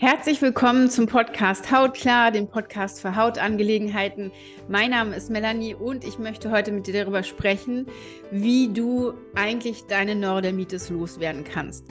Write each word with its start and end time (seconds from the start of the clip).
Herzlich 0.00 0.40
willkommen 0.40 0.88
zum 0.88 1.06
Podcast 1.06 1.70
Hautklar, 1.70 2.30
dem 2.30 2.48
Podcast 2.48 3.02
für 3.02 3.16
Hautangelegenheiten. 3.16 4.32
Mein 4.66 4.92
Name 4.92 5.14
ist 5.14 5.28
Melanie 5.28 5.74
und 5.74 6.04
ich 6.04 6.18
möchte 6.18 6.50
heute 6.50 6.72
mit 6.72 6.86
dir 6.86 6.94
darüber 6.94 7.22
sprechen, 7.22 7.86
wie 8.30 8.72
du 8.72 9.12
eigentlich 9.34 9.84
deine 9.88 10.14
Neurodermitis 10.14 10.88
loswerden 10.88 11.44
kannst. 11.44 11.84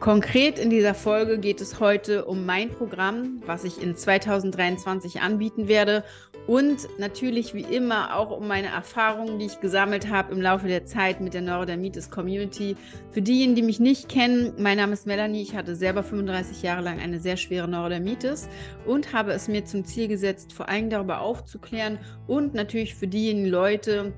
Konkret 0.00 0.58
in 0.58 0.70
dieser 0.70 0.94
Folge 0.94 1.38
geht 1.38 1.60
es 1.60 1.78
heute 1.78 2.24
um 2.24 2.46
mein 2.46 2.70
Programm, 2.70 3.42
was 3.44 3.64
ich 3.64 3.82
in 3.82 3.94
2023 3.94 5.20
anbieten 5.20 5.68
werde 5.68 6.04
und 6.46 6.88
natürlich 6.98 7.52
wie 7.52 7.60
immer 7.60 8.16
auch 8.16 8.30
um 8.30 8.48
meine 8.48 8.68
Erfahrungen, 8.68 9.38
die 9.38 9.44
ich 9.44 9.60
gesammelt 9.60 10.08
habe 10.08 10.32
im 10.32 10.40
Laufe 10.40 10.68
der 10.68 10.86
Zeit 10.86 11.20
mit 11.20 11.34
der 11.34 11.42
Neurodermitis 11.42 12.10
Community. 12.10 12.76
Für 13.10 13.20
diejenigen, 13.20 13.56
die 13.56 13.62
mich 13.62 13.78
nicht 13.78 14.08
kennen, 14.08 14.54
mein 14.56 14.78
Name 14.78 14.94
ist 14.94 15.06
Melanie. 15.06 15.42
Ich 15.42 15.54
hatte 15.54 15.76
selber 15.76 16.02
35 16.02 16.62
Jahre 16.62 16.80
lang 16.80 16.98
eine 16.98 17.20
sehr 17.20 17.36
schwere 17.36 17.68
Neurodermitis 17.68 18.48
und 18.86 19.12
habe 19.12 19.32
es 19.32 19.48
mir 19.48 19.66
zum 19.66 19.84
Ziel 19.84 20.08
gesetzt, 20.08 20.54
vor 20.54 20.70
allem 20.70 20.88
darüber 20.88 21.20
aufzuklären 21.20 21.98
und 22.26 22.54
natürlich 22.54 22.94
für 22.94 23.06
diejenigen 23.06 23.48
Leute, 23.48 24.14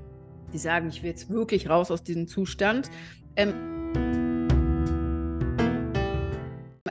die 0.53 0.59
sagen, 0.59 0.87
ich 0.87 1.03
will 1.03 1.09
jetzt 1.09 1.29
wirklich 1.29 1.69
raus 1.69 1.91
aus 1.91 2.03
diesem 2.03 2.29
Zustand. 2.29 2.89
Ähm, 3.35 4.22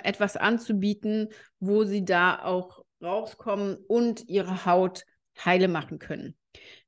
etwas 0.04 0.36
anzubieten, 0.36 1.28
wo 1.60 1.84
sie 1.84 2.04
da 2.04 2.42
auch 2.42 2.84
rauskommen 3.02 3.76
und 3.88 4.28
ihre 4.28 4.64
Haut 4.66 5.04
heile 5.44 5.68
machen 5.68 5.98
können. 5.98 6.36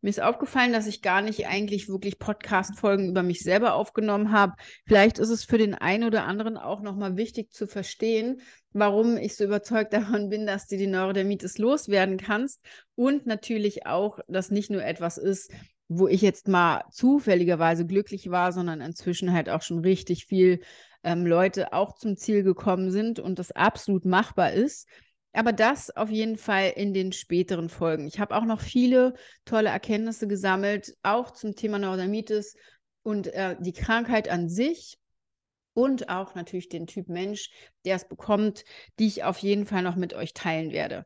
Mir 0.02 0.10
ist 0.10 0.20
aufgefallen, 0.20 0.72
dass 0.72 0.86
ich 0.86 1.00
gar 1.00 1.22
nicht 1.22 1.46
eigentlich 1.46 1.88
wirklich 1.88 2.18
Podcast-Folgen 2.18 3.08
über 3.08 3.22
mich 3.22 3.40
selber 3.40 3.74
aufgenommen 3.74 4.32
habe. 4.32 4.52
Vielleicht 4.86 5.18
ist 5.18 5.30
es 5.30 5.44
für 5.44 5.56
den 5.56 5.74
einen 5.74 6.04
oder 6.04 6.24
anderen 6.24 6.58
auch 6.58 6.82
nochmal 6.82 7.16
wichtig 7.16 7.50
zu 7.52 7.66
verstehen, 7.66 8.42
warum 8.72 9.16
ich 9.16 9.36
so 9.36 9.44
überzeugt 9.44 9.94
davon 9.94 10.28
bin, 10.28 10.46
dass 10.46 10.66
du 10.66 10.76
die 10.76 10.86
Neurodermitis 10.86 11.56
loswerden 11.56 12.18
kannst. 12.18 12.60
Und 12.94 13.26
natürlich 13.26 13.86
auch, 13.86 14.18
dass 14.28 14.50
nicht 14.50 14.70
nur 14.70 14.84
etwas 14.84 15.16
ist, 15.16 15.50
wo 15.88 16.08
ich 16.08 16.20
jetzt 16.20 16.48
mal 16.48 16.84
zufälligerweise 16.90 17.86
glücklich 17.86 18.30
war, 18.30 18.52
sondern 18.52 18.80
inzwischen 18.80 19.32
halt 19.32 19.48
auch 19.48 19.62
schon 19.62 19.78
richtig 19.78 20.26
viel 20.26 20.60
ähm, 21.04 21.26
Leute 21.26 21.72
auch 21.72 21.94
zum 21.94 22.16
Ziel 22.16 22.42
gekommen 22.42 22.90
sind 22.90 23.20
und 23.20 23.38
das 23.38 23.52
absolut 23.52 24.04
machbar 24.04 24.52
ist. 24.52 24.88
Aber 25.32 25.52
das 25.52 25.94
auf 25.94 26.10
jeden 26.10 26.36
Fall 26.36 26.72
in 26.76 26.94
den 26.94 27.12
späteren 27.12 27.68
Folgen. 27.68 28.06
Ich 28.06 28.20
habe 28.20 28.36
auch 28.36 28.44
noch 28.44 28.60
viele 28.60 29.14
tolle 29.44 29.68
Erkenntnisse 29.68 30.28
gesammelt, 30.28 30.94
auch 31.02 31.32
zum 31.32 31.56
Thema 31.56 31.78
Neurodermitis 31.78 32.56
und 33.02 33.26
äh, 33.28 33.56
die 33.58 33.72
Krankheit 33.72 34.28
an 34.28 34.48
sich 34.48 34.96
und 35.74 36.08
auch 36.08 36.36
natürlich 36.36 36.68
den 36.68 36.86
Typ 36.86 37.08
Mensch, 37.08 37.50
der 37.84 37.96
es 37.96 38.08
bekommt, 38.08 38.64
die 38.98 39.06
ich 39.08 39.24
auf 39.24 39.38
jeden 39.38 39.66
Fall 39.66 39.82
noch 39.82 39.96
mit 39.96 40.14
euch 40.14 40.32
teilen 40.32 40.70
werde. 40.70 41.04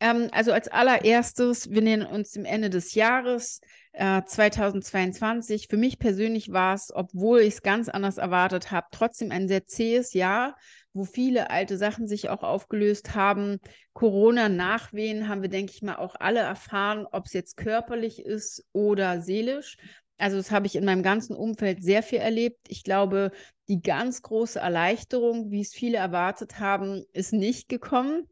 Ähm, 0.00 0.28
also 0.32 0.52
als 0.52 0.68
allererstes, 0.68 1.70
wir 1.70 1.82
nähern 1.82 2.06
uns 2.06 2.30
dem 2.30 2.44
Ende 2.44 2.70
des 2.70 2.94
Jahres 2.94 3.60
äh, 3.94 4.22
2022. 4.24 5.68
Für 5.68 5.76
mich 5.76 5.98
persönlich 5.98 6.52
war 6.52 6.74
es, 6.74 6.92
obwohl 6.94 7.40
ich 7.40 7.54
es 7.54 7.62
ganz 7.62 7.88
anders 7.88 8.18
erwartet 8.18 8.70
habe, 8.70 8.86
trotzdem 8.90 9.30
ein 9.30 9.48
sehr 9.48 9.66
zähes 9.66 10.12
Jahr, 10.12 10.56
wo 10.92 11.04
viele 11.04 11.50
alte 11.50 11.78
Sachen 11.78 12.06
sich 12.06 12.28
auch 12.28 12.42
aufgelöst 12.42 13.14
haben. 13.14 13.58
Corona-Nachwehen 13.92 15.28
haben 15.28 15.42
wir, 15.42 15.48
denke 15.48 15.72
ich 15.72 15.82
mal, 15.82 15.96
auch 15.96 16.16
alle 16.18 16.40
erfahren, 16.40 17.06
ob 17.10 17.26
es 17.26 17.32
jetzt 17.32 17.56
körperlich 17.56 18.20
ist 18.20 18.64
oder 18.72 19.22
seelisch. 19.22 19.76
Also 20.18 20.36
das 20.36 20.50
habe 20.50 20.66
ich 20.66 20.76
in 20.76 20.84
meinem 20.84 21.02
ganzen 21.02 21.34
Umfeld 21.34 21.82
sehr 21.82 22.02
viel 22.02 22.18
erlebt. 22.18 22.58
Ich 22.68 22.84
glaube, 22.84 23.32
die 23.68 23.80
ganz 23.80 24.22
große 24.22 24.60
Erleichterung, 24.60 25.50
wie 25.50 25.60
es 25.60 25.72
viele 25.72 25.98
erwartet 25.98 26.60
haben, 26.60 27.04
ist 27.12 27.32
nicht 27.32 27.68
gekommen. 27.68 28.28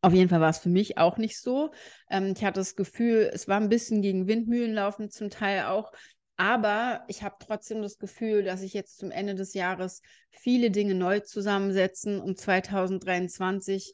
Auf 0.00 0.12
jeden 0.12 0.28
Fall 0.28 0.40
war 0.40 0.50
es 0.50 0.58
für 0.58 0.68
mich 0.68 0.98
auch 0.98 1.16
nicht 1.16 1.38
so. 1.38 1.70
Ähm, 2.10 2.34
ich 2.36 2.44
hatte 2.44 2.60
das 2.60 2.76
Gefühl, 2.76 3.30
es 3.32 3.48
war 3.48 3.60
ein 3.60 3.68
bisschen 3.68 4.02
gegen 4.02 4.26
Windmühlen 4.26 4.74
laufen, 4.74 5.10
zum 5.10 5.30
Teil 5.30 5.64
auch. 5.64 5.92
Aber 6.36 7.04
ich 7.08 7.22
habe 7.22 7.36
trotzdem 7.38 7.82
das 7.82 7.98
Gefühl, 7.98 8.42
dass 8.42 8.60
sich 8.60 8.72
jetzt 8.72 8.98
zum 8.98 9.10
Ende 9.10 9.34
des 9.34 9.52
Jahres 9.52 10.00
viele 10.30 10.70
Dinge 10.70 10.94
neu 10.94 11.20
zusammensetzen 11.20 12.18
und 12.18 12.38
2023 12.38 13.92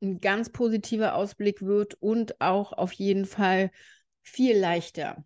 ein 0.00 0.20
ganz 0.20 0.50
positiver 0.50 1.14
Ausblick 1.14 1.62
wird 1.62 1.94
und 2.00 2.40
auch 2.40 2.72
auf 2.72 2.92
jeden 2.92 3.26
Fall 3.26 3.72
viel 4.22 4.56
leichter. 4.56 5.24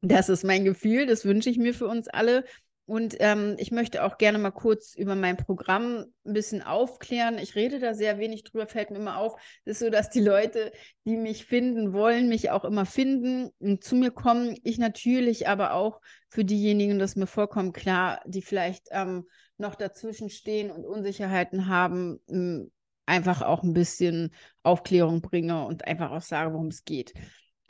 Das 0.00 0.28
ist 0.28 0.44
mein 0.44 0.64
Gefühl, 0.64 1.06
das 1.06 1.24
wünsche 1.24 1.50
ich 1.50 1.58
mir 1.58 1.74
für 1.74 1.86
uns 1.86 2.08
alle. 2.08 2.44
Und 2.88 3.16
ähm, 3.20 3.56
ich 3.58 3.70
möchte 3.70 4.02
auch 4.02 4.16
gerne 4.16 4.38
mal 4.38 4.50
kurz 4.50 4.94
über 4.94 5.14
mein 5.14 5.36
Programm 5.36 6.06
ein 6.24 6.32
bisschen 6.32 6.62
aufklären. 6.62 7.36
Ich 7.36 7.54
rede 7.54 7.80
da 7.80 7.92
sehr 7.92 8.18
wenig 8.18 8.44
drüber, 8.44 8.66
fällt 8.66 8.90
mir 8.90 8.96
immer 8.96 9.18
auf. 9.18 9.38
Es 9.66 9.72
ist 9.72 9.80
so, 9.80 9.90
dass 9.90 10.08
die 10.08 10.22
Leute, 10.22 10.72
die 11.04 11.18
mich 11.18 11.44
finden 11.44 11.92
wollen, 11.92 12.30
mich 12.30 12.50
auch 12.50 12.64
immer 12.64 12.86
finden 12.86 13.50
und 13.58 13.84
zu 13.84 13.94
mir 13.94 14.10
kommen. 14.10 14.56
Ich 14.62 14.78
natürlich 14.78 15.46
aber 15.46 15.74
auch 15.74 16.00
für 16.30 16.46
diejenigen, 16.46 16.98
das 16.98 17.10
ist 17.10 17.16
mir 17.16 17.26
vollkommen 17.26 17.74
klar, 17.74 18.22
die 18.24 18.40
vielleicht 18.40 18.86
ähm, 18.90 19.28
noch 19.58 19.74
dazwischen 19.74 20.30
stehen 20.30 20.70
und 20.70 20.86
Unsicherheiten 20.86 21.68
haben, 21.68 22.20
ähm, 22.30 22.72
einfach 23.04 23.42
auch 23.42 23.62
ein 23.62 23.74
bisschen 23.74 24.32
Aufklärung 24.62 25.20
bringe 25.20 25.66
und 25.66 25.86
einfach 25.86 26.10
auch 26.10 26.22
sage, 26.22 26.54
worum 26.54 26.68
es 26.68 26.86
geht. 26.86 27.12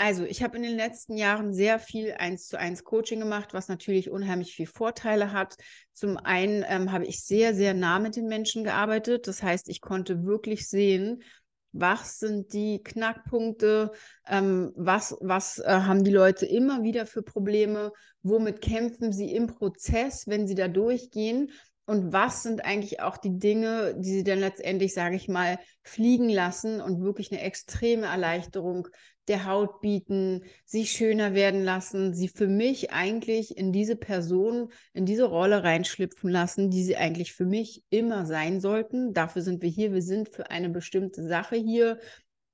Also, 0.01 0.25
ich 0.25 0.45
habe 0.45 0.57
in 0.57 0.63
den 0.63 0.77
letzten 0.77 1.17
Jahren 1.17 1.53
sehr 1.53 1.81
viel 1.81 2.15
eins 2.19 2.47
zu 2.47 2.57
eins 2.57 2.85
Coaching 2.85 3.19
gemacht, 3.19 3.53
was 3.53 3.67
natürlich 3.67 4.11
unheimlich 4.11 4.55
viele 4.55 4.69
Vorteile 4.69 5.33
hat. 5.33 5.57
Zum 5.93 6.17
einen 6.17 6.65
ähm, 6.69 6.93
habe 6.93 7.05
ich 7.05 7.25
sehr, 7.25 7.53
sehr 7.53 7.75
nah 7.75 7.99
mit 7.99 8.15
den 8.15 8.29
Menschen 8.29 8.63
gearbeitet. 8.63 9.27
Das 9.27 9.43
heißt, 9.43 9.69
ich 9.69 9.81
konnte 9.81 10.23
wirklich 10.25 10.69
sehen, 10.69 11.25
was 11.73 12.21
sind 12.21 12.53
die 12.53 12.81
Knackpunkte, 12.83 13.91
ähm, 14.29 14.73
was, 14.77 15.17
was 15.21 15.59
äh, 15.59 15.67
haben 15.67 16.05
die 16.05 16.13
Leute 16.13 16.47
immer 16.47 16.85
wieder 16.85 17.05
für 17.05 17.23
Probleme, 17.23 17.93
womit 18.23 18.61
kämpfen 18.61 19.13
sie 19.13 19.35
im 19.35 19.49
Prozess, 19.49 20.29
wenn 20.29 20.47
sie 20.47 20.55
da 20.55 20.69
durchgehen 20.69 21.51
und 21.87 22.13
was 22.13 22.43
sind 22.43 22.65
eigentlich 22.65 23.01
auch 23.01 23.17
die 23.17 23.39
Dinge, 23.39 23.95
die 23.99 24.11
sie 24.11 24.25
dann 24.25 24.39
letztendlich, 24.41 24.95
sage 24.95 25.17
ich 25.17 25.27
mal, 25.27 25.59
fliegen 25.83 26.29
lassen 26.29 26.81
und 26.81 27.03
wirklich 27.03 27.33
eine 27.33 27.41
extreme 27.41 28.07
Erleichterung 28.07 28.89
der 29.29 29.45
Haut 29.45 29.81
bieten, 29.81 30.43
sie 30.65 30.87
schöner 30.87 31.35
werden 31.35 31.63
lassen, 31.63 32.15
sie 32.15 32.29
für 32.29 32.49
mich 32.49 32.93
eigentlich 32.93 33.57
in 33.57 33.73
diese 33.73 33.97
Person, 33.97 34.73
in 34.93 35.07
diese 35.07 35.25
Rolle 35.25 35.63
reinschlüpfen 35.63 36.31
lassen, 36.31 36.71
die 36.71 36.83
sie 36.83 36.97
eigentlich 36.97 37.33
für 37.33 37.47
mich 37.47 37.85
immer 37.91 38.27
sein 38.27 38.61
sollten. 38.61 39.13
Dafür 39.13 39.43
sind 39.43 39.63
wir 39.63 39.69
hier, 39.69 39.93
wir 39.93 40.03
sind 40.03 40.29
für 40.29 40.51
eine 40.51 40.71
bestimmte 40.71 41.27
Sache 41.27 41.57
hier 41.57 41.99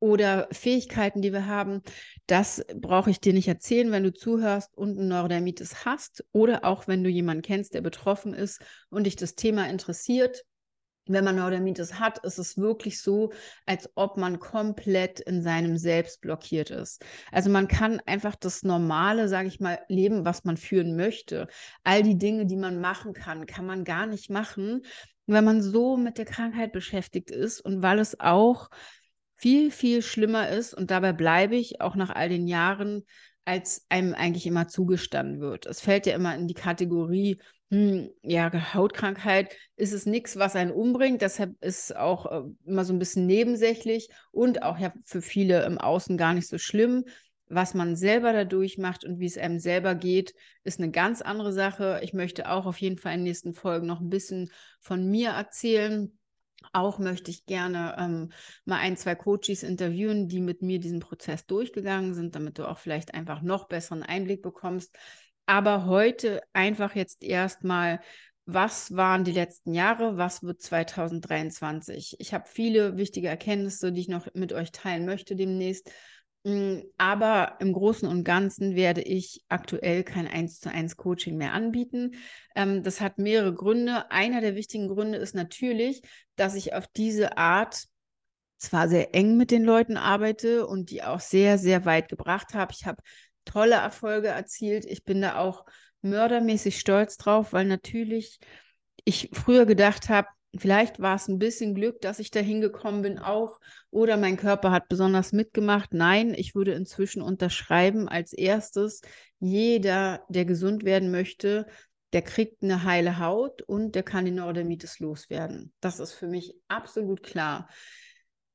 oder 0.01 0.49
Fähigkeiten, 0.53 1.23
die 1.23 1.33
wir 1.33 1.47
haben. 1.47 1.81
Das 2.27 2.65
brauche 2.75 3.11
ich 3.11 3.21
dir 3.21 3.33
nicht 3.33 3.49
erzählen, 3.49 3.91
wenn 3.91 4.03
du 4.03 4.13
zuhörst 4.13 4.77
und 4.77 4.99
einen 4.99 5.09
Neurodermitis 5.09 5.87
hast 5.87 6.25
oder 6.33 6.65
auch 6.65 6.89
wenn 6.89 7.03
du 7.03 7.09
jemanden 7.09 7.43
kennst, 7.43 7.73
der 7.75 7.81
betroffen 7.81 8.34
ist 8.34 8.61
und 8.91 9.05
dich 9.05 9.17
das 9.17 9.34
Thema 9.34 9.69
interessiert 9.69 10.45
wenn 11.06 11.25
man 11.25 11.37
Neurodermitis 11.37 11.98
hat, 12.00 12.25
ist 12.25 12.38
es 12.38 12.56
wirklich 12.56 13.00
so, 13.00 13.32
als 13.66 13.91
ob 13.94 14.16
man 14.16 14.38
komplett 14.38 15.20
in 15.20 15.42
seinem 15.42 15.76
Selbst 15.76 16.20
blockiert 16.20 16.70
ist. 16.70 17.04
Also 17.31 17.50
man 17.50 17.69
kann 17.69 18.00
einfach 18.06 18.34
das 18.34 18.62
normale, 18.62 19.28
sage 19.28 19.48
ich 19.48 19.60
mal, 19.60 19.78
Leben, 19.88 20.25
was 20.25 20.44
man 20.44 20.56
führen 20.56 20.97
möchte, 20.97 21.48
all 21.82 22.03
die 22.03 22.19
Dinge, 22.19 22.47
die 22.47 22.56
man 22.56 22.81
machen 22.81 23.12
kann, 23.12 23.47
kann 23.47 23.66
man 23.66 23.84
gar 23.84 24.06
nicht 24.06 24.31
machen, 24.31 24.82
wenn 25.26 25.44
man 25.44 25.62
so 25.62 25.97
mit 25.97 26.19
der 26.19 26.26
Krankheit 26.26 26.72
beschäftigt 26.72 27.31
ist 27.31 27.60
und 27.60 27.82
weil 27.82 27.98
es 27.98 28.21
auch 28.21 28.71
viel, 29.36 29.71
viel 29.71 30.03
schlimmer 30.03 30.48
ist 30.48 30.75
und 30.75 30.91
dabei 30.91 31.12
bleibe 31.12 31.56
ich 31.56 31.81
auch 31.81 31.97
nach 31.97 32.10
all 32.10 32.28
den 32.28 32.47
Jahren, 32.47 33.04
als 33.44 33.87
einem 33.88 34.15
eigentlich 34.15 34.47
immer 34.47 34.69
zugestanden 34.69 35.41
wird. 35.41 35.66
Es 35.66 35.81
fällt 35.81 36.06
ja 36.06 36.15
immer 36.15 36.34
in 36.34 36.49
die 36.49 36.55
Kategorie 36.55 37.38
hm, 37.75 38.10
ja, 38.22 38.74
Hautkrankheit 38.74 39.57
ist 39.74 39.92
es 39.92 40.07
nichts, 40.07 40.36
was 40.36 40.54
einen 40.54 40.71
umbringt. 40.71 41.22
Deshalb 41.22 41.60
ist 41.60 41.97
auch 41.97 42.27
äh, 42.27 42.42
immer 42.65 42.84
so 42.84 42.92
ein 42.92 43.01
bisschen 43.01 43.27
nebensächlich 43.27 44.10
und 44.30 44.63
auch 44.63 44.78
ja 44.78 44.92
für 45.03 45.22
viele 45.22 45.65
im 45.65 45.78
Außen 45.78 46.16
gar 46.16 46.34
nicht 46.34 46.47
so 46.47 46.59
schlimm. 46.59 47.04
Was 47.48 47.74
man 47.74 47.97
selber 47.97 48.33
dadurch 48.33 48.78
macht 48.78 49.04
und 49.04 49.19
wie 49.19 49.27
es 49.27 49.36
einem 49.36 49.59
selber 49.59 49.97
geht, 49.97 50.34
ist 50.63 50.78
eine 50.78 50.92
ganz 50.92 51.21
andere 51.21 51.53
Sache. 51.53 52.01
Ich 52.04 52.13
möchte 52.13 52.48
auch 52.48 52.65
auf 52.65 52.78
jeden 52.80 52.97
Fall 52.97 53.15
in 53.15 53.21
den 53.21 53.24
nächsten 53.24 53.54
Folgen 53.54 53.86
noch 53.86 54.01
ein 54.01 54.09
bisschen 54.09 54.51
von 54.80 55.10
mir 55.10 55.30
erzählen. 55.30 56.16
Auch 56.72 56.99
möchte 56.99 57.31
ich 57.31 57.47
gerne 57.47 57.97
ähm, 57.99 58.31
mal 58.65 58.78
ein, 58.78 58.97
zwei 58.97 59.15
Coaches 59.15 59.63
interviewen, 59.63 60.28
die 60.28 60.41
mit 60.41 60.63
mir 60.63 60.81
diesen 60.81 61.01
Prozess 61.01 61.47
durchgegangen 61.47 62.15
sind, 62.15 62.34
damit 62.34 62.59
du 62.59 62.69
auch 62.69 62.78
vielleicht 62.78 63.15
einfach 63.15 63.43
noch 63.43 63.69
besseren 63.69 64.03
Einblick 64.03 64.43
bekommst, 64.43 64.97
aber 65.47 65.87
heute 65.87 66.43
einfach 66.53 66.95
jetzt 66.95 67.22
erstmal, 67.22 68.01
was 68.47 68.95
waren 68.97 69.25
die 69.25 69.33
letzten 69.33 69.75
Jahre, 69.75 70.16
was 70.16 70.43
wird 70.43 70.61
2023? 70.63 72.16
Ich 72.19 72.34
habe 72.34 72.45
viele 72.47 72.97
wichtige 72.97 73.28
Erkenntnisse, 73.28 73.93
die 73.93 74.03
ich 74.03 74.09
noch 74.09 74.27
mit 74.34 74.53
euch 74.53 74.72
teilen 74.72 75.07
möchte 75.07 75.37
demnächst. 75.37 75.91
Mm, 76.45 76.81
aber 76.99 77.57
im 77.61 77.73
Großen 77.73 78.07
und 78.07 78.23
Ganzen 78.23 78.75
werde 78.77 79.01
ich 79.01 79.43
aktuell 79.49 80.05
kein 80.05 80.29
1 80.29 80.61
zu 80.61 80.71
1 80.71 80.97
Coaching 80.97 81.37
mehr 81.39 81.55
anbieten. 81.55 82.17
Ähm, 82.55 82.83
das 82.83 83.01
hat 83.01 83.19
mehrere 83.19 83.55
Gründe. 83.55 84.11
Einer 84.11 84.43
der 84.43 84.55
wichtigen 84.55 84.89
Gründe 84.89 85.19
ist 85.19 85.35
natürlich, 85.35 86.03
dass 86.37 86.55
ich 86.55 86.75
auf 86.75 86.87
diese 86.89 87.39
Art 87.39 87.85
zwar 88.59 88.89
sehr 88.89 89.15
eng 89.15 89.37
mit 89.37 89.51
den 89.51 89.65
Leuten 89.65 89.97
arbeite 89.97 90.67
und 90.67 90.91
die 90.91 91.03
auch 91.03 91.21
sehr, 91.21 91.59
sehr 91.59 91.85
weit 91.87 92.09
gebracht 92.09 92.55
habe. 92.55 92.73
Ich 92.73 92.85
habe 92.87 93.03
tolle 93.47 93.77
Erfolge 93.77 94.29
erzielt. 94.29 94.85
Ich 94.85 95.05
bin 95.05 95.23
da 95.23 95.37
auch 95.37 95.65
mördermäßig 96.03 96.79
stolz 96.79 97.17
drauf, 97.17 97.53
weil 97.53 97.67
natürlich 97.67 98.39
ich 99.05 99.31
früher 99.33 99.67
gedacht 99.67 100.09
habe, 100.09 100.29
vielleicht 100.56 101.01
war 101.01 101.16
es 101.16 101.28
ein 101.28 101.39
bisschen 101.39 101.74
Glück, 101.74 102.01
dass 102.01 102.18
ich 102.18 102.30
da 102.30 102.41
hingekommen 102.41 103.03
bin 103.03 103.18
auch 103.18 103.60
oder 103.91 104.16
mein 104.16 104.36
Körper 104.36 104.71
hat 104.71 104.89
besonders 104.89 105.33
mitgemacht. 105.33 105.92
Nein, 105.92 106.34
ich 106.34 106.54
würde 106.54 106.72
inzwischen 106.72 107.22
unterschreiben 107.22 108.09
als 108.09 108.33
erstes, 108.33 109.01
jeder, 109.39 110.24
der 110.28 110.45
gesund 110.45 110.84
werden 110.84 111.10
möchte, 111.10 111.66
der 112.12 112.22
kriegt 112.22 112.62
eine 112.62 112.84
heile 112.84 113.18
Haut 113.18 113.62
und 113.62 113.95
der 113.95 114.04
kann 114.04 114.24
die 114.24 114.30
Neurodermitis 114.30 115.01
loswerden. 115.01 115.72
Das 115.80 115.98
ist 115.98 116.12
für 116.12 116.28
mich 116.28 116.54
absolut 116.68 117.22
klar. 117.22 117.68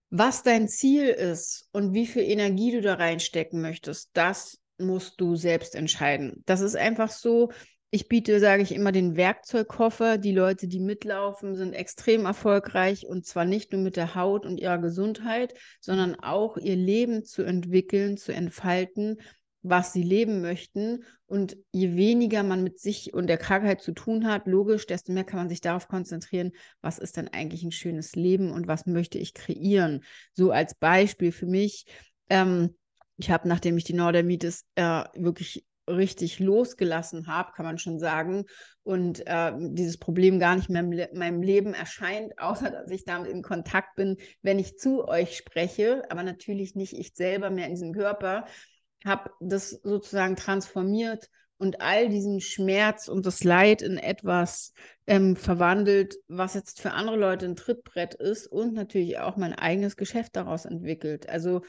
Was 0.10 0.42
dein 0.44 0.68
Ziel 0.68 1.07
ist 1.07 1.68
und 1.72 1.94
wie 1.94 2.07
viel 2.07 2.24
Energie 2.24 2.72
du 2.72 2.81
da 2.81 2.95
reinstecken 2.95 3.62
möchtest, 3.62 4.10
das 4.13 4.60
musst 4.80 5.19
du 5.19 5.36
selbst 5.36 5.75
entscheiden. 5.75 6.42
Das 6.45 6.62
ist 6.62 6.75
einfach 6.75 7.12
so. 7.12 7.52
Ich 7.92 8.08
biete, 8.08 8.40
sage 8.40 8.62
ich 8.62 8.72
immer, 8.72 8.92
den 8.92 9.16
Werkzeugkoffer. 9.16 10.20
Die 10.20 10.32
Leute, 10.32 10.68
die 10.68 10.80
mitlaufen, 10.80 11.56
sind 11.56 11.74
extrem 11.74 12.26
erfolgreich 12.26 13.08
und 13.08 13.26
zwar 13.26 13.46
nicht 13.46 13.72
nur 13.72 13.82
mit 13.82 13.96
der 13.96 14.14
Haut 14.14 14.46
und 14.46 14.60
ihrer 14.60 14.78
Gesundheit, 14.78 15.56
sondern 15.80 16.16
auch 16.16 16.58
ihr 16.58 16.76
Leben 16.76 17.26
zu 17.26 17.42
entwickeln, 17.42 18.18
zu 18.18 18.32
entfalten, 18.32 19.20
was 19.64 19.92
sie 19.92 20.04
leben 20.04 20.40
möchten. 20.40 21.04
Und 21.26 21.58
je 21.72 21.96
weniger 21.96 22.44
man 22.44 22.64
mit 22.64 22.80
sich 22.80 23.16
und 23.16 23.26
der 23.26 23.40
Krankheit 23.40 23.82
zu 23.82 23.92
tun 23.92 24.28
hat, 24.28 24.46
logisch, 24.46 24.86
desto 24.86 25.12
mehr 25.12 25.24
kann 25.24 25.40
man 25.40 25.50
sich 25.50 25.62
darauf 25.62 25.88
konzentrieren, 25.88 26.52
was 26.82 27.00
ist 27.00 27.18
denn 27.18 27.28
eigentlich 27.28 27.64
ein 27.64 27.72
schönes 27.72 28.16
Leben 28.16 28.52
und 28.52 28.68
was 28.68 28.86
möchte 28.86 29.18
ich 29.18 29.34
kreieren. 29.34 30.04
So 30.34 30.52
als 30.52 30.76
Beispiel 30.76 31.32
für 31.32 31.48
mich. 31.48 31.86
Ähm, 32.30 32.76
ich 33.18 33.32
habe, 33.32 33.48
nachdem 33.48 33.78
ich 33.78 33.84
die 33.84 33.94
Nordermitis 33.94 34.66
äh, 34.76 35.04
wirklich 35.16 35.66
richtig 35.90 36.40
losgelassen 36.40 37.28
habe, 37.28 37.52
kann 37.54 37.66
man 37.66 37.78
schon 37.78 38.00
sagen, 38.00 38.46
und 38.84 39.26
äh, 39.28 39.52
dieses 39.58 39.98
Problem 39.98 40.40
gar 40.40 40.56
nicht 40.56 40.70
mehr 40.70 40.82
in 40.82 41.18
meinem 41.18 41.42
Leben 41.42 41.74
erscheint, 41.74 42.40
außer 42.40 42.70
dass 42.72 42.92
ich 42.92 43.06
damit 43.06 43.32
in 43.32 43.44
Kontakt 43.44 43.96
bin, 43.96 44.18
wenn 44.42 44.60
ich 44.60 44.78
zu 44.78 45.08
euch 45.08 45.38
spreche, 45.38 46.04
aber 46.10 46.24
natürlich 46.24 46.76
nicht 46.76 46.94
ich 46.94 47.14
selber 47.14 47.50
mehr 47.50 47.66
in 47.66 47.74
diesem 47.74 47.94
Körper, 47.94 48.46
habe 49.06 49.32
das 49.40 49.70
sozusagen 49.70 50.36
transformiert 50.36 51.30
und 51.60 51.82
all 51.82 52.10
diesen 52.10 52.40
Schmerz 52.40 53.08
und 53.10 53.26
das 53.26 53.44
Leid 53.44 53.82
in 53.82 53.98
etwas 53.98 54.74
ähm, 55.08 55.36
verwandelt, 55.36 56.16
was 56.28 56.54
jetzt 56.54 56.82
für 56.82 56.92
andere 56.92 57.18
Leute 57.18 57.46
ein 57.46 57.58
Trittbrett 57.58 58.14
ist 58.16 58.48
und 58.48 58.74
natürlich 58.74 59.20
auch 59.20 59.36
mein 59.36 59.54
eigenes 59.54 59.98
Geschäft 59.98 60.36
daraus 60.38 60.66
entwickelt. 60.66 61.28
Also 61.30 61.62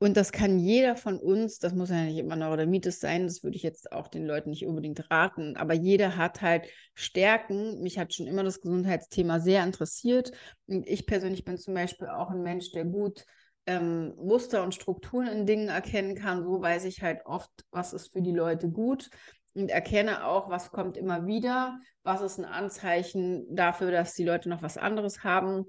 und 0.00 0.16
das 0.16 0.30
kann 0.30 0.60
jeder 0.60 0.94
von 0.94 1.18
uns, 1.18 1.58
das 1.58 1.74
muss 1.74 1.90
ja 1.90 2.04
nicht 2.04 2.18
immer 2.18 2.36
Neurodermitis 2.36 3.00
sein, 3.00 3.26
das 3.26 3.42
würde 3.42 3.56
ich 3.56 3.64
jetzt 3.64 3.90
auch 3.90 4.06
den 4.06 4.26
Leuten 4.26 4.50
nicht 4.50 4.64
unbedingt 4.64 5.10
raten, 5.10 5.56
aber 5.56 5.74
jeder 5.74 6.16
hat 6.16 6.40
halt 6.40 6.68
Stärken. 6.94 7.80
Mich 7.80 7.98
hat 7.98 8.14
schon 8.14 8.28
immer 8.28 8.44
das 8.44 8.60
Gesundheitsthema 8.60 9.40
sehr 9.40 9.64
interessiert. 9.64 10.30
Und 10.66 10.86
ich 10.88 11.06
persönlich 11.06 11.44
bin 11.44 11.58
zum 11.58 11.74
Beispiel 11.74 12.06
auch 12.06 12.30
ein 12.30 12.42
Mensch, 12.42 12.70
der 12.70 12.84
gut 12.84 13.24
ähm, 13.66 14.14
Muster 14.16 14.62
und 14.62 14.74
Strukturen 14.74 15.26
in 15.26 15.46
Dingen 15.46 15.68
erkennen 15.68 16.14
kann. 16.14 16.44
So 16.44 16.62
weiß 16.62 16.84
ich 16.84 17.02
halt 17.02 17.26
oft, 17.26 17.50
was 17.72 17.92
ist 17.92 18.12
für 18.12 18.22
die 18.22 18.32
Leute 18.32 18.70
gut 18.70 19.10
und 19.54 19.68
erkenne 19.68 20.24
auch, 20.24 20.48
was 20.48 20.70
kommt 20.70 20.96
immer 20.96 21.26
wieder, 21.26 21.80
was 22.04 22.20
ist 22.20 22.38
ein 22.38 22.44
Anzeichen 22.44 23.46
dafür, 23.50 23.90
dass 23.90 24.14
die 24.14 24.24
Leute 24.24 24.48
noch 24.48 24.62
was 24.62 24.76
anderes 24.76 25.24
haben 25.24 25.66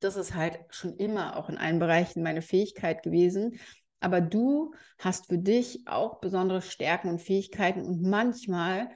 das 0.00 0.16
ist 0.16 0.34
halt 0.34 0.58
schon 0.70 0.96
immer 0.96 1.36
auch 1.36 1.48
in 1.48 1.58
allen 1.58 1.78
Bereichen 1.78 2.22
meine 2.22 2.42
Fähigkeit 2.42 3.02
gewesen. 3.02 3.58
Aber 4.00 4.20
du 4.20 4.72
hast 4.98 5.26
für 5.26 5.38
dich 5.38 5.82
auch 5.86 6.20
besondere 6.20 6.62
Stärken 6.62 7.08
und 7.08 7.20
Fähigkeiten 7.20 7.82
und 7.82 8.02
manchmal 8.02 8.88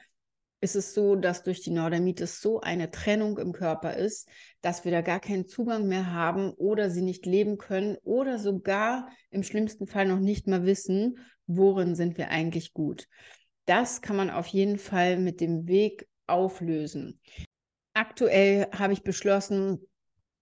ist 0.60 0.76
es 0.76 0.94
so, 0.94 1.16
dass 1.16 1.42
durch 1.42 1.60
die 1.60 1.70
Neurodermitis 1.70 2.40
so 2.40 2.60
eine 2.60 2.92
Trennung 2.92 3.36
im 3.38 3.52
Körper 3.52 3.96
ist, 3.96 4.28
dass 4.60 4.84
wir 4.84 4.92
da 4.92 5.00
gar 5.00 5.18
keinen 5.18 5.48
Zugang 5.48 5.88
mehr 5.88 6.12
haben 6.12 6.52
oder 6.52 6.88
sie 6.88 7.02
nicht 7.02 7.26
leben 7.26 7.58
können 7.58 7.96
oder 8.04 8.38
sogar 8.38 9.08
im 9.30 9.42
schlimmsten 9.42 9.88
Fall 9.88 10.06
noch 10.06 10.20
nicht 10.20 10.46
mal 10.46 10.64
wissen, 10.64 11.18
worin 11.48 11.96
sind 11.96 12.16
wir 12.16 12.28
eigentlich 12.30 12.74
gut. 12.74 13.08
Das 13.64 14.02
kann 14.02 14.14
man 14.14 14.30
auf 14.30 14.46
jeden 14.46 14.78
Fall 14.78 15.18
mit 15.18 15.40
dem 15.40 15.66
Weg 15.66 16.08
auflösen. 16.28 17.20
Aktuell 17.92 18.68
habe 18.72 18.92
ich 18.92 19.02
beschlossen, 19.02 19.80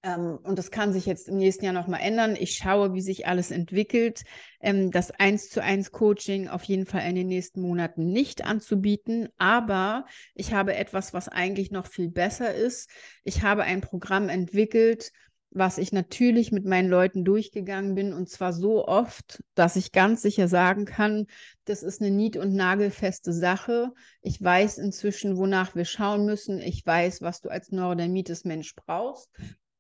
ähm, 0.02 0.38
und 0.43 0.58
das 0.58 0.70
kann 0.70 0.93
sich 0.93 1.05
jetzt 1.05 1.29
im 1.29 1.37
nächsten 1.37 1.64
Jahr 1.64 1.75
nochmal 1.75 2.00
ändern. 2.00 2.37
Ich 2.38 2.55
schaue, 2.56 2.94
wie 2.94 3.02
sich 3.02 3.26
alles 3.26 3.50
entwickelt. 3.50 4.23
Ähm, 4.61 4.91
das 4.91 5.11
1 5.11 5.50
zu 5.50 5.62
1 5.62 5.93
Coaching 5.93 6.49
auf 6.49 6.64
jeden 6.64 6.87
Fall 6.87 7.08
in 7.08 7.14
den 7.14 7.26
nächsten 7.26 7.61
Monaten 7.61 8.11
nicht 8.11 8.44
anzubieten. 8.44 9.29
Aber 9.37 10.06
ich 10.35 10.55
habe 10.55 10.75
etwas, 10.75 11.12
was 11.12 11.29
eigentlich 11.29 11.70
noch 11.70 11.87
viel 11.87 12.08
besser 12.08 12.55
ist. 12.55 12.91
Ich 13.25 13.43
habe 13.43 13.64
ein 13.64 13.82
Programm 13.82 14.31
entwickelt, 14.31 15.12
was 15.50 15.79
ich 15.79 15.93
natürlich 15.93 16.52
mit 16.52 16.64
meinen 16.64 16.88
Leuten 16.88 17.25
durchgegangen 17.25 17.94
bin 17.97 18.12
und 18.12 18.29
zwar 18.29 18.52
so 18.52 18.87
oft, 18.87 19.43
dass 19.55 19.75
ich 19.75 19.91
ganz 19.91 20.23
sicher 20.23 20.47
sagen 20.47 20.85
kann, 20.85 21.26
das 21.64 21.82
ist 21.82 22.00
eine 22.00 22.12
nied- 22.12 22.37
und 22.37 22.55
nagelfeste 22.55 23.32
Sache. 23.32 23.93
Ich 24.23 24.41
weiß 24.41 24.79
inzwischen, 24.79 25.37
wonach 25.37 25.75
wir 25.75 25.85
schauen 25.85 26.25
müssen. 26.25 26.61
Ich 26.61 26.87
weiß, 26.87 27.20
was 27.20 27.41
du 27.41 27.49
als 27.49 27.73
Neurodermitis-Mensch 27.73 28.76
brauchst. 28.76 29.29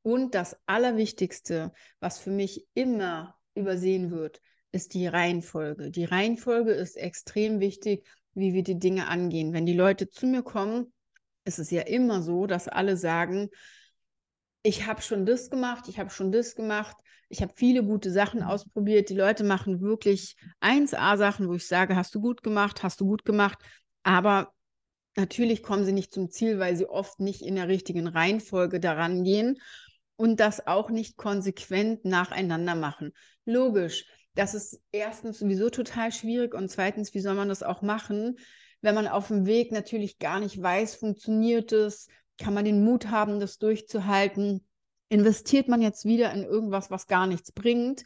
Und 0.02 0.34
das 0.34 0.56
Allerwichtigste, 0.66 1.72
was 2.00 2.18
für 2.18 2.30
mich 2.30 2.66
immer 2.74 3.34
übersehen 3.54 4.10
wird, 4.10 4.40
ist 4.72 4.94
die 4.94 5.06
Reihenfolge. 5.06 5.90
Die 5.90 6.04
Reihenfolge 6.04 6.72
ist 6.72 6.96
extrem 6.96 7.60
wichtig, 7.60 8.06
wie 8.34 8.54
wir 8.54 8.62
die 8.62 8.78
Dinge 8.78 9.08
angehen. 9.08 9.52
Wenn 9.52 9.66
die 9.66 9.74
Leute 9.74 10.08
zu 10.08 10.26
mir 10.26 10.42
kommen, 10.42 10.92
ist 11.44 11.58
es 11.58 11.70
ja 11.70 11.82
immer 11.82 12.22
so, 12.22 12.46
dass 12.46 12.68
alle 12.68 12.96
sagen, 12.96 13.50
ich 14.62 14.86
habe 14.86 15.02
schon 15.02 15.26
das 15.26 15.50
gemacht, 15.50 15.88
ich 15.88 15.98
habe 15.98 16.10
schon 16.10 16.32
das 16.32 16.54
gemacht, 16.54 16.96
ich 17.28 17.42
habe 17.42 17.52
viele 17.56 17.84
gute 17.84 18.10
Sachen 18.10 18.42
ausprobiert. 18.42 19.08
Die 19.08 19.14
Leute 19.14 19.42
machen 19.42 19.80
wirklich 19.80 20.36
1A-Sachen, 20.60 21.48
wo 21.48 21.54
ich 21.54 21.66
sage, 21.66 21.96
hast 21.96 22.14
du 22.14 22.20
gut 22.20 22.42
gemacht, 22.42 22.82
hast 22.82 23.00
du 23.00 23.06
gut 23.06 23.24
gemacht. 23.24 23.58
Aber 24.02 24.52
natürlich 25.16 25.62
kommen 25.62 25.84
sie 25.84 25.92
nicht 25.92 26.12
zum 26.12 26.30
Ziel, 26.30 26.58
weil 26.58 26.76
sie 26.76 26.88
oft 26.88 27.20
nicht 27.20 27.42
in 27.42 27.56
der 27.56 27.68
richtigen 27.68 28.06
Reihenfolge 28.06 28.80
daran 28.80 29.24
gehen 29.24 29.58
und 30.20 30.38
das 30.38 30.66
auch 30.66 30.90
nicht 30.90 31.16
konsequent 31.16 32.04
nacheinander 32.04 32.74
machen. 32.74 33.14
Logisch, 33.46 34.04
das 34.34 34.52
ist 34.52 34.78
erstens 34.92 35.38
sowieso 35.38 35.70
total 35.70 36.12
schwierig 36.12 36.52
und 36.52 36.70
zweitens, 36.70 37.14
wie 37.14 37.20
soll 37.20 37.34
man 37.34 37.48
das 37.48 37.62
auch 37.62 37.80
machen, 37.80 38.38
wenn 38.82 38.94
man 38.94 39.08
auf 39.08 39.28
dem 39.28 39.46
Weg 39.46 39.72
natürlich 39.72 40.18
gar 40.18 40.38
nicht 40.38 40.60
weiß, 40.60 40.96
funktioniert 40.96 41.72
es, 41.72 42.06
kann 42.36 42.52
man 42.52 42.66
den 42.66 42.84
Mut 42.84 43.06
haben, 43.08 43.40
das 43.40 43.56
durchzuhalten, 43.56 44.62
investiert 45.08 45.68
man 45.68 45.80
jetzt 45.80 46.04
wieder 46.04 46.30
in 46.34 46.44
irgendwas, 46.44 46.90
was 46.90 47.06
gar 47.06 47.26
nichts 47.26 47.50
bringt. 47.50 48.04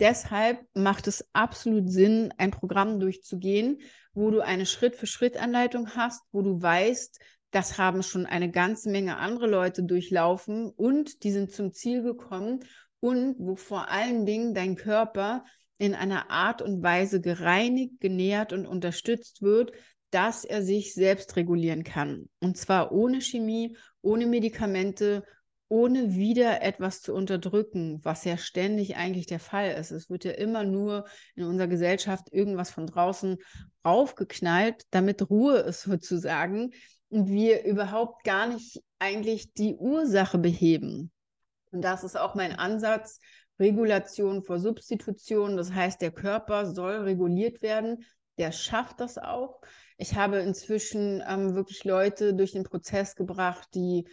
Deshalb 0.00 0.66
macht 0.74 1.06
es 1.06 1.24
absolut 1.32 1.88
Sinn, 1.88 2.34
ein 2.38 2.50
Programm 2.50 2.98
durchzugehen, 2.98 3.82
wo 4.14 4.32
du 4.32 4.40
eine 4.40 4.66
Schritt-für-Schritt-Anleitung 4.66 5.94
hast, 5.94 6.22
wo 6.32 6.42
du 6.42 6.60
weißt, 6.60 7.20
das 7.52 7.78
haben 7.78 8.02
schon 8.02 8.26
eine 8.26 8.50
ganze 8.50 8.90
Menge 8.90 9.18
andere 9.18 9.46
Leute 9.46 9.84
durchlaufen 9.84 10.70
und 10.70 11.22
die 11.22 11.30
sind 11.30 11.52
zum 11.52 11.72
Ziel 11.72 12.02
gekommen 12.02 12.64
und 12.98 13.36
wo 13.38 13.56
vor 13.56 13.90
allen 13.90 14.26
Dingen 14.26 14.54
dein 14.54 14.74
Körper 14.74 15.44
in 15.78 15.94
einer 15.94 16.30
Art 16.30 16.62
und 16.62 16.82
Weise 16.82 17.20
gereinigt, 17.20 18.00
genährt 18.00 18.52
und 18.52 18.66
unterstützt 18.66 19.42
wird, 19.42 19.72
dass 20.10 20.44
er 20.44 20.62
sich 20.62 20.94
selbst 20.94 21.36
regulieren 21.36 21.84
kann. 21.84 22.28
Und 22.40 22.56
zwar 22.56 22.92
ohne 22.92 23.20
Chemie, 23.20 23.76
ohne 24.00 24.26
Medikamente, 24.26 25.24
ohne 25.68 26.14
wieder 26.14 26.62
etwas 26.62 27.00
zu 27.00 27.14
unterdrücken, 27.14 28.00
was 28.02 28.24
ja 28.24 28.36
ständig 28.36 28.96
eigentlich 28.96 29.26
der 29.26 29.40
Fall 29.40 29.72
ist. 29.72 29.90
Es 29.90 30.08
wird 30.10 30.24
ja 30.24 30.32
immer 30.32 30.64
nur 30.64 31.06
in 31.34 31.44
unserer 31.44 31.66
Gesellschaft 31.66 32.28
irgendwas 32.30 32.70
von 32.70 32.86
draußen 32.86 33.38
aufgeknallt, 33.82 34.84
damit 34.90 35.28
Ruhe 35.30 35.58
ist 35.58 35.82
sozusagen 35.82 36.72
wir 37.12 37.64
überhaupt 37.64 38.24
gar 38.24 38.46
nicht 38.46 38.82
eigentlich 38.98 39.52
die 39.52 39.76
Ursache 39.76 40.38
beheben. 40.38 41.12
Und 41.70 41.82
das 41.82 42.04
ist 42.04 42.16
auch 42.16 42.34
mein 42.34 42.58
Ansatz, 42.58 43.20
Regulation 43.60 44.42
vor 44.42 44.58
Substitution. 44.58 45.56
Das 45.56 45.72
heißt, 45.72 46.00
der 46.00 46.10
Körper 46.10 46.66
soll 46.66 46.96
reguliert 47.02 47.62
werden. 47.62 48.04
Der 48.38 48.50
schafft 48.50 49.00
das 49.00 49.18
auch. 49.18 49.60
Ich 49.98 50.14
habe 50.14 50.38
inzwischen 50.38 51.22
ähm, 51.28 51.54
wirklich 51.54 51.84
Leute 51.84 52.34
durch 52.34 52.52
den 52.52 52.64
Prozess 52.64 53.14
gebracht, 53.14 53.68
die 53.74 54.08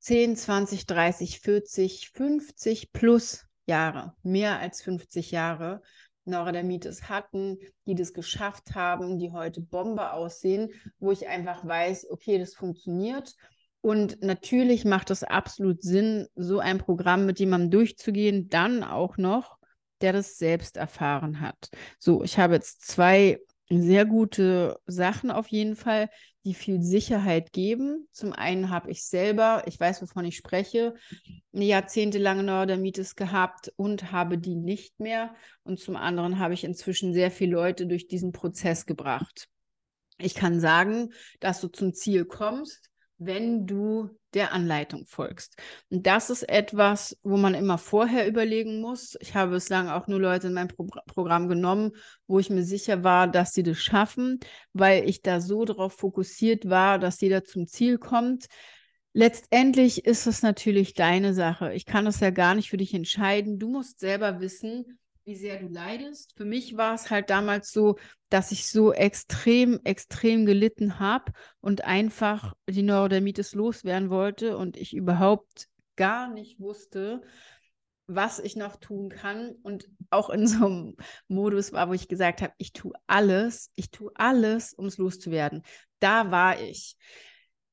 10, 0.00 0.36
20, 0.36 0.86
30, 0.86 1.40
40, 1.40 2.10
50 2.10 2.92
plus 2.92 3.46
Jahre, 3.64 4.14
mehr 4.22 4.60
als 4.60 4.82
50 4.82 5.30
Jahre 5.30 5.82
Neurodermitis 6.26 7.08
hatten, 7.08 7.58
die 7.86 7.94
das 7.94 8.12
geschafft 8.12 8.74
haben, 8.74 9.18
die 9.18 9.32
heute 9.32 9.60
Bombe 9.60 10.12
aussehen, 10.12 10.70
wo 10.98 11.12
ich 11.12 11.28
einfach 11.28 11.66
weiß, 11.66 12.10
okay, 12.10 12.38
das 12.38 12.54
funktioniert. 12.54 13.34
Und 13.80 14.22
natürlich 14.22 14.84
macht 14.84 15.10
es 15.10 15.22
absolut 15.22 15.82
Sinn, 15.82 16.26
so 16.34 16.58
ein 16.58 16.78
Programm 16.78 17.26
mit 17.26 17.38
jemandem 17.38 17.70
durchzugehen, 17.70 18.48
dann 18.48 18.82
auch 18.82 19.16
noch, 19.16 19.58
der 20.00 20.12
das 20.12 20.38
selbst 20.38 20.76
erfahren 20.76 21.40
hat. 21.40 21.70
So, 21.98 22.22
ich 22.22 22.38
habe 22.38 22.54
jetzt 22.54 22.86
zwei 22.86 23.40
sehr 23.68 24.04
gute 24.04 24.78
Sachen 24.86 25.30
auf 25.30 25.48
jeden 25.48 25.76
Fall, 25.76 26.08
die 26.46 26.54
viel 26.54 26.80
Sicherheit 26.80 27.52
geben. 27.52 28.08
Zum 28.12 28.32
einen 28.32 28.70
habe 28.70 28.90
ich 28.90 29.04
selber, 29.04 29.64
ich 29.66 29.78
weiß, 29.78 30.00
wovon 30.00 30.24
ich 30.24 30.36
spreche, 30.36 30.94
eine 31.52 31.64
jahrzehntelange 31.64 32.44
Neurodermitis 32.44 33.16
gehabt 33.16 33.72
und 33.74 34.12
habe 34.12 34.38
die 34.38 34.54
nicht 34.54 35.00
mehr. 35.00 35.34
Und 35.64 35.80
zum 35.80 35.96
anderen 35.96 36.38
habe 36.38 36.54
ich 36.54 36.62
inzwischen 36.62 37.12
sehr 37.12 37.32
viele 37.32 37.52
Leute 37.52 37.88
durch 37.88 38.06
diesen 38.06 38.30
Prozess 38.30 38.86
gebracht. 38.86 39.48
Ich 40.18 40.36
kann 40.36 40.60
sagen, 40.60 41.12
dass 41.40 41.60
du 41.60 41.66
zum 41.66 41.92
Ziel 41.92 42.24
kommst, 42.24 42.90
wenn 43.18 43.66
du 43.66 44.10
der 44.36 44.52
Anleitung 44.52 45.06
folgst. 45.06 45.56
Und 45.90 46.06
das 46.06 46.30
ist 46.30 46.48
etwas, 46.48 47.18
wo 47.22 47.36
man 47.36 47.54
immer 47.54 47.78
vorher 47.78 48.28
überlegen 48.28 48.80
muss. 48.80 49.16
Ich 49.20 49.34
habe 49.34 49.52
bislang 49.52 49.88
auch 49.88 50.06
nur 50.06 50.20
Leute 50.20 50.46
in 50.48 50.52
mein 50.52 50.68
Pro 50.68 50.86
Programm 51.06 51.48
genommen, 51.48 51.92
wo 52.28 52.38
ich 52.38 52.50
mir 52.50 52.62
sicher 52.62 53.02
war, 53.02 53.26
dass 53.26 53.52
sie 53.52 53.62
das 53.64 53.78
schaffen, 53.78 54.38
weil 54.72 55.08
ich 55.08 55.22
da 55.22 55.40
so 55.40 55.64
darauf 55.64 55.94
fokussiert 55.94 56.68
war, 56.68 56.98
dass 56.98 57.20
jeder 57.20 57.42
zum 57.42 57.66
Ziel 57.66 57.98
kommt. 57.98 58.46
Letztendlich 59.14 60.04
ist 60.04 60.26
es 60.26 60.42
natürlich 60.42 60.92
deine 60.92 61.32
Sache. 61.32 61.72
Ich 61.72 61.86
kann 61.86 62.06
es 62.06 62.20
ja 62.20 62.30
gar 62.30 62.54
nicht 62.54 62.68
für 62.68 62.76
dich 62.76 62.92
entscheiden. 62.92 63.58
Du 63.58 63.70
musst 63.70 63.98
selber 63.98 64.40
wissen, 64.40 64.98
wie 65.26 65.34
sehr 65.34 65.58
du 65.58 65.66
leidest. 65.66 66.34
Für 66.36 66.44
mich 66.44 66.76
war 66.76 66.94
es 66.94 67.10
halt 67.10 67.30
damals 67.30 67.72
so, 67.72 67.96
dass 68.28 68.52
ich 68.52 68.68
so 68.68 68.92
extrem, 68.92 69.80
extrem 69.82 70.46
gelitten 70.46 71.00
habe 71.00 71.32
und 71.60 71.84
einfach 71.84 72.54
die 72.70 72.82
Neurodermitis 72.82 73.54
loswerden 73.54 74.08
wollte 74.08 74.56
und 74.56 74.76
ich 74.76 74.94
überhaupt 74.94 75.66
gar 75.96 76.32
nicht 76.32 76.60
wusste, 76.60 77.22
was 78.06 78.38
ich 78.38 78.54
noch 78.54 78.76
tun 78.76 79.08
kann 79.08 79.56
und 79.62 79.88
auch 80.10 80.30
in 80.30 80.46
so 80.46 80.66
einem 80.66 80.96
Modus 81.26 81.72
war, 81.72 81.88
wo 81.88 81.92
ich 81.92 82.06
gesagt 82.06 82.40
habe, 82.40 82.52
ich 82.56 82.72
tue 82.72 82.92
alles, 83.08 83.72
ich 83.74 83.90
tue 83.90 84.12
alles, 84.14 84.74
um 84.74 84.86
es 84.86 84.96
loszuwerden. 84.96 85.62
Da 85.98 86.30
war 86.30 86.60
ich. 86.60 86.96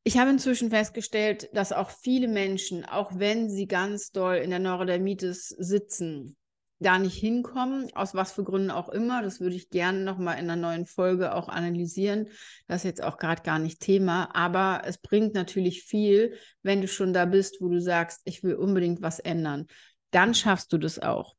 Ich 0.04 0.18
habe 0.18 0.32
inzwischen 0.32 0.72
festgestellt, 0.72 1.50
dass 1.54 1.72
auch 1.72 1.92
viele 1.92 2.28
Menschen, 2.28 2.84
auch 2.84 3.12
wenn 3.20 3.50
sie 3.50 3.68
ganz 3.68 4.12
doll 4.12 4.38
in 4.38 4.50
der 4.50 4.60
Neurodermitis 4.60 5.50
sitzen, 5.50 6.36
da 6.84 7.00
nicht 7.00 7.18
hinkommen, 7.18 7.90
aus 7.96 8.14
was 8.14 8.32
für 8.32 8.44
Gründen 8.44 8.70
auch 8.70 8.90
immer. 8.90 9.24
Das 9.24 9.40
würde 9.40 9.56
ich 9.56 9.70
gerne 9.70 10.04
nochmal 10.04 10.38
in 10.38 10.50
einer 10.50 10.56
neuen 10.56 10.86
Folge 10.86 11.34
auch 11.34 11.50
analysieren. 11.50 12.28
Das 12.68 12.78
ist 12.78 12.84
jetzt 12.84 13.04
auch 13.04 13.18
gerade 13.18 13.42
gar 13.42 13.58
nicht 13.58 13.80
Thema, 13.80 14.30
aber 14.36 14.84
es 14.86 15.00
bringt 15.00 15.34
natürlich 15.34 15.84
viel, 15.84 16.36
wenn 16.62 16.82
du 16.82 16.88
schon 16.88 17.14
da 17.14 17.26
bist, 17.26 17.58
wo 17.62 17.70
du 17.70 17.82
sagst, 17.82 18.22
ich 18.26 18.44
will 18.44 18.56
unbedingt 18.56 19.02
was 19.02 19.20
ändern. 19.20 19.68
Dann 20.12 20.36
schaffst 20.36 20.72
du 20.72 20.78
das 20.78 21.00
auch. 21.00 21.36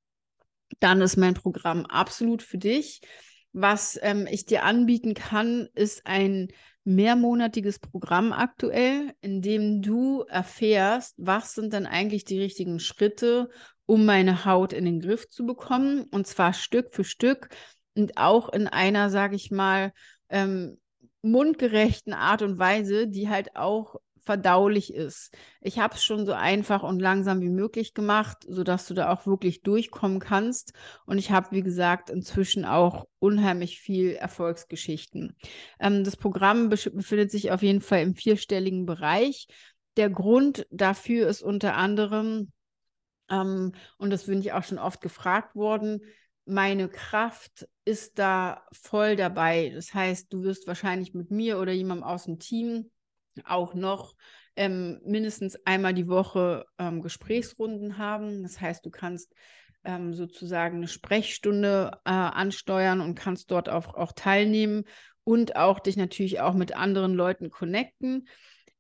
Dann 0.80 1.00
ist 1.00 1.16
mein 1.16 1.34
Programm 1.34 1.86
absolut 1.86 2.42
für 2.42 2.58
dich. 2.58 3.00
Was 3.52 3.98
ähm, 4.02 4.26
ich 4.28 4.46
dir 4.46 4.64
anbieten 4.64 5.14
kann, 5.14 5.68
ist 5.74 6.06
ein 6.06 6.48
mehrmonatiges 6.84 7.78
Programm 7.78 8.32
aktuell, 8.32 9.14
in 9.20 9.40
dem 9.40 9.80
du 9.80 10.22
erfährst, 10.22 11.14
was 11.16 11.54
sind 11.54 11.72
dann 11.72 11.86
eigentlich 11.86 12.24
die 12.24 12.40
richtigen 12.40 12.78
Schritte, 12.78 13.48
um 13.87 14.07
meine 14.07 14.45
Haut 14.45 14.73
in 14.73 14.85
den 14.85 15.00
Griff 15.00 15.29
zu 15.29 15.47
bekommen. 15.47 16.05
Und 16.11 16.26
zwar 16.26 16.53
Stück 16.53 16.95
für 16.95 17.05
Stück 17.05 17.49
und 17.95 18.17
auch 18.17 18.49
in 18.53 18.67
einer, 18.67 19.11
sage 19.11 19.37
ich 19.37 19.50
mal, 19.50 19.93
ähm, 20.29 20.79
mundgerechten 21.23 22.12
Art 22.12 22.43
und 22.43 22.59
Weise, 22.59 23.09
die 23.09 23.29
halt 23.29 23.57
auch 23.57 23.97
verdaulich 24.25 24.93
ist. 24.93 25.35
Ich 25.61 25.79
habe 25.79 25.95
es 25.95 26.05
schon 26.05 26.26
so 26.26 26.33
einfach 26.33 26.83
und 26.83 26.99
langsam 26.99 27.41
wie 27.41 27.50
möglich 27.50 27.95
gemacht, 27.95 28.38
sodass 28.49 28.87
du 28.87 28.95
da 28.95 29.12
auch 29.12 29.26
wirklich 29.26 29.62
durchkommen 29.62 30.19
kannst. 30.19 30.73
Und 31.07 31.19
ich 31.19 31.31
habe, 31.31 31.49
wie 31.50 31.62
gesagt, 31.62 32.11
inzwischen 32.11 32.64
auch 32.64 33.07
unheimlich 33.19 33.81
viel 33.81 34.12
Erfolgsgeschichten. 34.12 35.37
Ähm, 35.79 36.05
das 36.05 36.17
Programm 36.17 36.69
befindet 36.71 37.31
sich 37.31 37.50
auf 37.50 37.62
jeden 37.62 37.83
Fall 37.83 38.03
im 38.03 38.14
vierstelligen 38.14 38.87
Bereich. 38.87 39.47
Der 39.97 40.11
Grund 40.11 40.67
dafür 40.71 41.29
ist 41.29 41.43
unter 41.43 41.76
anderem, 41.76 42.50
ähm, 43.31 43.73
und 43.99 44.11
das 44.11 44.26
bin 44.26 44.40
ich 44.40 44.52
auch 44.52 44.64
schon 44.64 44.78
oft 44.78 45.00
gefragt 45.00 45.54
worden. 45.54 46.00
Meine 46.47 46.88
Kraft 46.88 47.66
ist 47.85 48.19
da 48.19 48.64
voll 48.73 49.16
dabei. 49.16 49.71
Das 49.75 49.95
heißt, 49.95 50.33
du 50.33 50.43
wirst 50.43 50.66
wahrscheinlich 50.66 51.14
mit 51.14 51.31
mir 51.31 51.59
oder 51.59 51.73
jemandem 51.73 52.04
aus 52.04 52.25
dem 52.25 52.38
Team 52.38 52.90
auch 53.45 53.75
noch 53.75 54.14
ähm, 54.57 55.00
mindestens 55.04 55.57
einmal 55.64 55.95
die 55.95 56.09
Woche 56.09 56.66
ähm, 56.78 57.02
Gesprächsrunden 57.02 57.99
haben. 57.99 58.43
Das 58.43 58.61
heißt, 58.61 58.85
du 58.85 58.90
kannst 58.90 59.35
ähm, 59.85 60.14
sozusagen 60.14 60.76
eine 60.76 60.88
Sprechstunde 60.88 61.99
äh, 62.04 62.11
ansteuern 62.11 63.00
und 63.00 63.14
kannst 63.14 63.50
dort 63.50 63.69
auch, 63.69 63.95
auch 63.95 64.12
teilnehmen 64.12 64.85
und 65.25 65.57
auch 65.57 65.81
dich 65.81 65.97
natürlich 65.97 66.40
auch 66.40 66.54
mit 66.54 66.76
anderen 66.76 67.14
Leuten 67.14 67.50
connecten. 67.50 68.28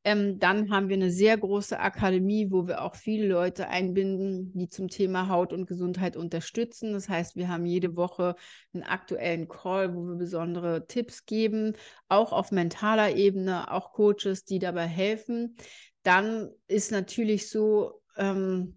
Ähm, 0.06 0.38
dann 0.38 0.70
haben 0.70 0.90
wir 0.90 0.96
eine 0.96 1.10
sehr 1.10 1.38
große 1.38 1.80
Akademie, 1.80 2.50
wo 2.50 2.66
wir 2.66 2.82
auch 2.82 2.94
viele 2.94 3.26
Leute 3.26 3.68
einbinden, 3.68 4.52
die 4.52 4.68
zum 4.68 4.88
Thema 4.88 5.28
Haut 5.28 5.54
und 5.54 5.66
Gesundheit 5.66 6.14
unterstützen. 6.16 6.92
Das 6.92 7.08
heißt, 7.08 7.36
wir 7.36 7.48
haben 7.48 7.64
jede 7.64 7.96
Woche 7.96 8.36
einen 8.74 8.82
aktuellen 8.82 9.48
Call, 9.48 9.94
wo 9.94 10.02
wir 10.02 10.16
besondere 10.16 10.86
Tipps 10.86 11.24
geben, 11.24 11.72
auch 12.08 12.32
auf 12.32 12.52
mentaler 12.52 13.16
Ebene, 13.16 13.72
auch 13.72 13.92
Coaches, 13.92 14.44
die 14.44 14.58
dabei 14.58 14.86
helfen. 14.86 15.56
Dann 16.02 16.50
ist 16.68 16.92
natürlich 16.92 17.48
so, 17.48 18.02
ähm, 18.18 18.76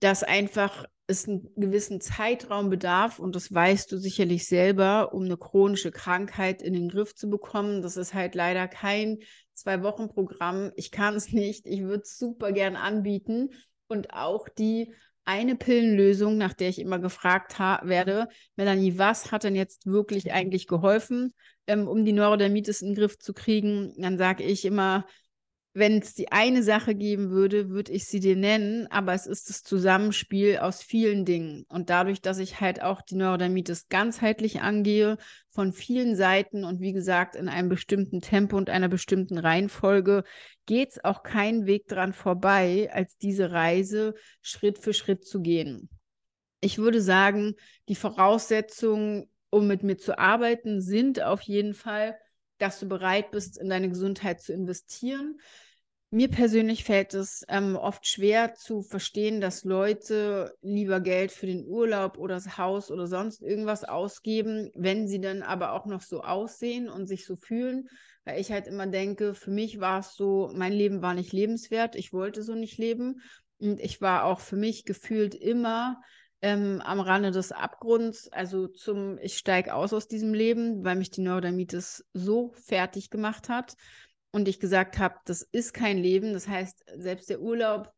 dass 0.00 0.22
einfach 0.22 0.86
es 1.08 1.28
einen 1.28 1.48
gewissen 1.56 2.00
Zeitraum 2.00 2.70
bedarf, 2.70 3.18
und 3.18 3.36
das 3.36 3.52
weißt 3.52 3.92
du 3.92 3.98
sicherlich 3.98 4.48
selber, 4.48 5.12
um 5.12 5.24
eine 5.24 5.36
chronische 5.36 5.90
Krankheit 5.90 6.62
in 6.62 6.72
den 6.72 6.88
Griff 6.88 7.14
zu 7.14 7.28
bekommen. 7.28 7.82
Das 7.82 7.96
ist 7.96 8.12
halt 8.14 8.34
leider 8.34 8.66
kein 8.66 9.18
Zwei-Wochen-Programm. 9.56 10.72
Ich 10.76 10.90
kann 10.90 11.14
es 11.14 11.32
nicht. 11.32 11.66
Ich 11.66 11.82
würde 11.82 12.02
es 12.02 12.18
super 12.18 12.52
gern 12.52 12.76
anbieten. 12.76 13.50
Und 13.88 14.12
auch 14.12 14.48
die 14.48 14.92
eine 15.24 15.56
Pillenlösung, 15.56 16.38
nach 16.38 16.52
der 16.52 16.68
ich 16.68 16.78
immer 16.78 17.00
gefragt 17.00 17.58
werde, 17.58 18.28
Melanie, 18.54 18.96
was 18.96 19.32
hat 19.32 19.42
denn 19.42 19.56
jetzt 19.56 19.86
wirklich 19.86 20.32
eigentlich 20.32 20.68
geholfen, 20.68 21.34
ähm, 21.66 21.88
um 21.88 22.04
die 22.04 22.12
Neurodermitis 22.12 22.80
in 22.80 22.90
den 22.90 22.94
Griff 22.94 23.18
zu 23.18 23.34
kriegen? 23.34 23.92
Dann 23.98 24.18
sage 24.18 24.44
ich 24.44 24.64
immer, 24.64 25.04
wenn 25.76 25.98
es 25.98 26.14
die 26.14 26.32
eine 26.32 26.62
Sache 26.62 26.94
geben 26.94 27.28
würde, 27.28 27.68
würde 27.68 27.92
ich 27.92 28.06
sie 28.06 28.18
dir 28.18 28.34
nennen, 28.34 28.86
aber 28.86 29.12
es 29.12 29.26
ist 29.26 29.50
das 29.50 29.62
Zusammenspiel 29.62 30.56
aus 30.56 30.82
vielen 30.82 31.26
Dingen. 31.26 31.66
Und 31.68 31.90
dadurch, 31.90 32.22
dass 32.22 32.38
ich 32.38 32.62
halt 32.62 32.82
auch 32.82 33.02
die 33.02 33.16
Neurodermitis 33.16 33.90
ganzheitlich 33.90 34.62
angehe, 34.62 35.18
von 35.50 35.74
vielen 35.74 36.16
Seiten 36.16 36.64
und 36.64 36.80
wie 36.80 36.94
gesagt 36.94 37.36
in 37.36 37.50
einem 37.50 37.68
bestimmten 37.68 38.22
Tempo 38.22 38.56
und 38.56 38.70
einer 38.70 38.88
bestimmten 38.88 39.36
Reihenfolge, 39.36 40.24
geht 40.64 40.92
es 40.92 41.04
auch 41.04 41.22
kein 41.22 41.66
Weg 41.66 41.88
dran 41.88 42.14
vorbei, 42.14 42.88
als 42.90 43.18
diese 43.18 43.52
Reise 43.52 44.14
Schritt 44.40 44.78
für 44.78 44.94
Schritt 44.94 45.26
zu 45.26 45.42
gehen. 45.42 45.90
Ich 46.60 46.78
würde 46.78 47.02
sagen, 47.02 47.54
die 47.90 47.96
Voraussetzungen, 47.96 49.28
um 49.50 49.66
mit 49.66 49.82
mir 49.82 49.98
zu 49.98 50.18
arbeiten, 50.18 50.80
sind 50.80 51.22
auf 51.22 51.42
jeden 51.42 51.74
Fall, 51.74 52.16
dass 52.56 52.80
du 52.80 52.88
bereit 52.88 53.30
bist, 53.30 53.58
in 53.58 53.68
deine 53.68 53.90
Gesundheit 53.90 54.40
zu 54.40 54.54
investieren, 54.54 55.38
mir 56.10 56.28
persönlich 56.28 56.84
fällt 56.84 57.14
es 57.14 57.44
ähm, 57.48 57.76
oft 57.76 58.06
schwer 58.06 58.54
zu 58.54 58.82
verstehen, 58.82 59.40
dass 59.40 59.64
Leute 59.64 60.54
lieber 60.62 61.00
Geld 61.00 61.32
für 61.32 61.46
den 61.46 61.66
Urlaub 61.66 62.16
oder 62.16 62.34
das 62.36 62.58
Haus 62.58 62.90
oder 62.90 63.06
sonst 63.06 63.42
irgendwas 63.42 63.82
ausgeben, 63.84 64.70
wenn 64.74 65.08
sie 65.08 65.20
dann 65.20 65.42
aber 65.42 65.72
auch 65.72 65.86
noch 65.86 66.02
so 66.02 66.22
aussehen 66.22 66.88
und 66.88 67.06
sich 67.06 67.26
so 67.26 67.36
fühlen. 67.36 67.88
Weil 68.24 68.40
ich 68.40 68.52
halt 68.52 68.66
immer 68.66 68.86
denke, 68.86 69.34
für 69.34 69.50
mich 69.50 69.80
war 69.80 70.00
es 70.00 70.14
so, 70.14 70.50
mein 70.54 70.72
Leben 70.72 71.02
war 71.02 71.14
nicht 71.14 71.32
lebenswert, 71.32 71.96
ich 71.96 72.12
wollte 72.12 72.42
so 72.42 72.54
nicht 72.54 72.78
leben. 72.78 73.20
Und 73.58 73.80
ich 73.80 74.00
war 74.00 74.24
auch 74.24 74.40
für 74.40 74.56
mich 74.56 74.84
gefühlt 74.84 75.34
immer 75.34 76.00
ähm, 76.42 76.82
am 76.84 77.00
Rande 77.00 77.30
des 77.30 77.50
Abgrunds, 77.50 78.30
also 78.30 78.68
zum, 78.68 79.18
ich 79.18 79.38
steige 79.38 79.74
aus 79.74 79.92
aus 79.92 80.06
diesem 80.06 80.34
Leben, 80.34 80.84
weil 80.84 80.96
mich 80.96 81.10
die 81.10 81.22
Neurodermitis 81.22 82.04
so 82.12 82.52
fertig 82.52 83.10
gemacht 83.10 83.48
hat 83.48 83.74
und 84.36 84.48
ich 84.48 84.60
gesagt 84.60 84.98
habe, 84.98 85.14
das 85.24 85.40
ist 85.40 85.72
kein 85.72 85.96
Leben. 85.96 86.34
Das 86.34 86.46
heißt, 86.46 86.84
selbst 86.94 87.30
der 87.30 87.40
Urlaub, 87.40 87.90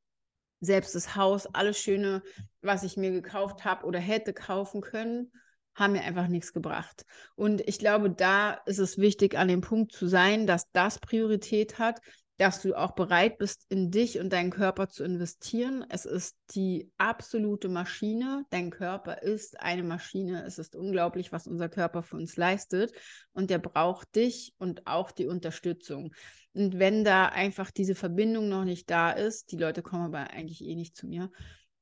selbst 0.60 0.94
das 0.94 1.16
Haus, 1.16 1.52
alles 1.52 1.80
Schöne, 1.80 2.22
was 2.62 2.84
ich 2.84 2.96
mir 2.96 3.10
gekauft 3.10 3.64
habe 3.64 3.84
oder 3.84 3.98
hätte 3.98 4.32
kaufen 4.32 4.80
können, 4.80 5.32
haben 5.74 5.94
mir 5.94 6.02
einfach 6.02 6.28
nichts 6.28 6.52
gebracht. 6.52 7.04
Und 7.34 7.60
ich 7.66 7.80
glaube, 7.80 8.10
da 8.10 8.52
ist 8.66 8.78
es 8.78 8.98
wichtig, 8.98 9.36
an 9.36 9.48
dem 9.48 9.62
Punkt 9.62 9.90
zu 9.90 10.06
sein, 10.06 10.46
dass 10.46 10.70
das 10.70 11.00
Priorität 11.00 11.80
hat, 11.80 11.98
dass 12.38 12.62
du 12.62 12.74
auch 12.74 12.92
bereit 12.92 13.38
bist, 13.38 13.66
in 13.68 13.90
dich 13.90 14.20
und 14.20 14.32
deinen 14.32 14.50
Körper 14.50 14.88
zu 14.88 15.02
investieren. 15.02 15.84
Es 15.88 16.04
ist 16.04 16.36
die 16.54 16.90
absolute 16.96 17.68
Maschine. 17.68 18.44
Dein 18.50 18.70
Körper 18.70 19.22
ist 19.22 19.60
eine 19.60 19.82
Maschine. 19.82 20.44
Es 20.44 20.58
ist 20.58 20.76
unglaublich, 20.76 21.32
was 21.32 21.48
unser 21.48 21.68
Körper 21.68 22.04
für 22.04 22.16
uns 22.16 22.36
leistet. 22.36 22.92
Und 23.32 23.50
der 23.50 23.58
braucht 23.58 24.14
dich 24.14 24.54
und 24.58 24.86
auch 24.86 25.10
die 25.10 25.26
Unterstützung. 25.26 26.14
Und 26.54 26.78
wenn 26.78 27.02
da 27.02 27.26
einfach 27.26 27.72
diese 27.72 27.96
Verbindung 27.96 28.48
noch 28.48 28.64
nicht 28.64 28.88
da 28.88 29.10
ist, 29.10 29.50
die 29.50 29.58
Leute 29.58 29.82
kommen 29.82 30.04
aber 30.04 30.30
eigentlich 30.30 30.62
eh 30.64 30.76
nicht 30.76 30.96
zu 30.96 31.08
mir, 31.08 31.32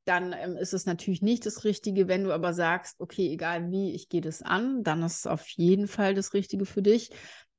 dann 0.06 0.32
ähm, 0.32 0.56
ist 0.56 0.72
es 0.72 0.86
natürlich 0.86 1.20
nicht 1.20 1.44
das 1.44 1.64
Richtige. 1.64 2.08
Wenn 2.08 2.24
du 2.24 2.32
aber 2.32 2.54
sagst, 2.54 3.00
okay, 3.00 3.30
egal 3.30 3.70
wie, 3.70 3.92
ich 3.92 4.08
gehe 4.08 4.20
das 4.22 4.40
an, 4.40 4.82
dann 4.84 5.02
ist 5.02 5.18
es 5.18 5.26
auf 5.26 5.46
jeden 5.48 5.88
Fall 5.88 6.14
das 6.14 6.32
Richtige 6.32 6.64
für 6.64 6.82
dich 6.82 7.10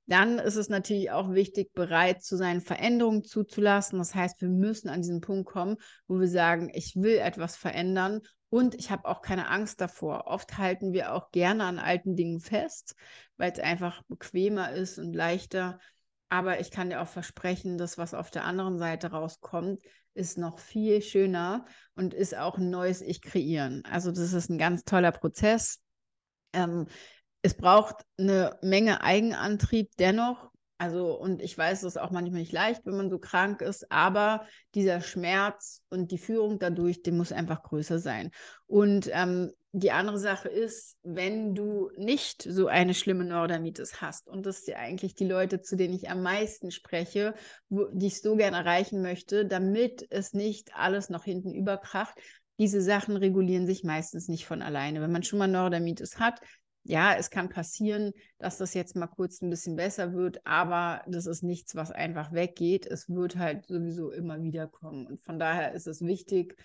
dann 0.07 0.39
ist 0.39 0.55
es 0.55 0.69
natürlich 0.69 1.11
auch 1.11 1.31
wichtig, 1.33 1.73
bereit 1.73 2.23
zu 2.23 2.37
sein, 2.37 2.61
Veränderungen 2.61 3.23
zuzulassen. 3.23 3.99
Das 3.99 4.15
heißt, 4.15 4.41
wir 4.41 4.49
müssen 4.49 4.89
an 4.89 5.01
diesen 5.01 5.21
Punkt 5.21 5.49
kommen, 5.49 5.75
wo 6.07 6.19
wir 6.19 6.29
sagen, 6.29 6.71
ich 6.73 6.95
will 6.95 7.17
etwas 7.17 7.57
verändern 7.57 8.21
und 8.49 8.73
ich 8.75 8.89
habe 8.89 9.05
auch 9.05 9.21
keine 9.21 9.49
Angst 9.49 9.81
davor. 9.81 10.27
Oft 10.27 10.57
halten 10.57 10.93
wir 10.93 11.13
auch 11.13 11.31
gerne 11.31 11.65
an 11.65 11.79
alten 11.79 12.15
Dingen 12.15 12.39
fest, 12.39 12.95
weil 13.35 13.51
es 13.51 13.59
einfach 13.59 14.01
bequemer 14.07 14.71
ist 14.71 14.97
und 14.97 15.13
leichter. 15.13 15.79
Aber 16.29 16.59
ich 16.61 16.71
kann 16.71 16.89
dir 16.89 17.01
auch 17.01 17.07
versprechen, 17.07 17.77
dass 17.77 17.97
was 17.97 18.13
auf 18.13 18.31
der 18.31 18.45
anderen 18.45 18.77
Seite 18.79 19.11
rauskommt, 19.11 19.81
ist 20.13 20.37
noch 20.37 20.59
viel 20.59 21.01
schöner 21.01 21.65
und 21.95 22.13
ist 22.13 22.35
auch 22.35 22.57
ein 22.57 22.69
neues 22.69 23.01
Ich 23.01 23.21
kreieren. 23.21 23.83
Also 23.89 24.11
das 24.11 24.33
ist 24.33 24.49
ein 24.49 24.57
ganz 24.57 24.83
toller 24.83 25.11
Prozess. 25.11 25.79
Ähm, 26.53 26.87
es 27.47 27.53
braucht 27.53 28.03
eine 28.17 28.57
Menge 28.61 29.01
Eigenantrieb 29.03 29.91
dennoch. 29.97 30.51
Also, 30.77 31.17
und 31.17 31.41
ich 31.41 31.57
weiß, 31.57 31.79
es 31.79 31.95
ist 31.95 31.97
auch 31.97 32.11
manchmal 32.11 32.41
nicht 32.41 32.51
leicht, 32.51 32.85
wenn 32.85 32.97
man 32.97 33.09
so 33.09 33.19
krank 33.19 33.61
ist, 33.61 33.89
aber 33.89 34.45
dieser 34.75 34.99
Schmerz 34.99 35.81
und 35.89 36.11
die 36.11 36.17
Führung 36.17 36.59
dadurch, 36.59 37.03
die 37.03 37.13
muss 37.13 37.31
einfach 37.31 37.63
größer 37.63 37.99
sein. 37.99 38.31
Und 38.67 39.09
ähm, 39.13 39.53
die 39.71 39.91
andere 39.91 40.19
Sache 40.19 40.49
ist, 40.49 40.97
wenn 41.03 41.55
du 41.55 41.89
nicht 41.95 42.43
so 42.43 42.67
eine 42.67 42.93
schlimme 42.93 43.23
Neurodermitis 43.23 44.01
hast, 44.01 44.27
und 44.27 44.45
das 44.45 44.65
sind 44.65 44.73
ja 44.73 44.79
eigentlich 44.81 45.15
die 45.15 45.25
Leute, 45.25 45.61
zu 45.61 45.77
denen 45.77 45.93
ich 45.93 46.09
am 46.09 46.21
meisten 46.21 46.69
spreche, 46.69 47.33
wo, 47.69 47.85
die 47.93 48.07
ich 48.07 48.21
so 48.21 48.35
gerne 48.35 48.57
erreichen 48.57 49.01
möchte, 49.01 49.45
damit 49.45 50.05
es 50.09 50.33
nicht 50.33 50.75
alles 50.75 51.09
noch 51.09 51.23
hinten 51.23 51.53
überkracht, 51.53 52.19
diese 52.59 52.81
Sachen 52.81 53.15
regulieren 53.15 53.67
sich 53.67 53.85
meistens 53.85 54.27
nicht 54.27 54.45
von 54.45 54.61
alleine. 54.61 54.99
Wenn 54.99 55.11
man 55.11 55.23
schon 55.23 55.39
mal 55.39 55.47
Neurodermitis 55.47 56.19
hat, 56.19 56.41
ja, 56.87 57.15
es 57.15 57.29
kann 57.29 57.49
passieren, 57.49 58.13
dass 58.39 58.57
das 58.57 58.73
jetzt 58.73 58.95
mal 58.95 59.07
kurz 59.07 59.41
ein 59.41 59.49
bisschen 59.49 59.75
besser 59.75 60.13
wird, 60.13 60.45
aber 60.45 61.03
das 61.05 61.25
ist 61.25 61.43
nichts, 61.43 61.75
was 61.75 61.91
einfach 61.91 62.31
weggeht. 62.31 62.85
Es 62.85 63.09
wird 63.09 63.35
halt 63.35 63.67
sowieso 63.67 64.11
immer 64.11 64.41
wieder 64.41 64.67
kommen. 64.67 65.05
Und 65.05 65.21
von 65.21 65.37
daher 65.37 65.73
ist 65.73 65.85
es 65.87 66.01
wichtig, 66.01 66.55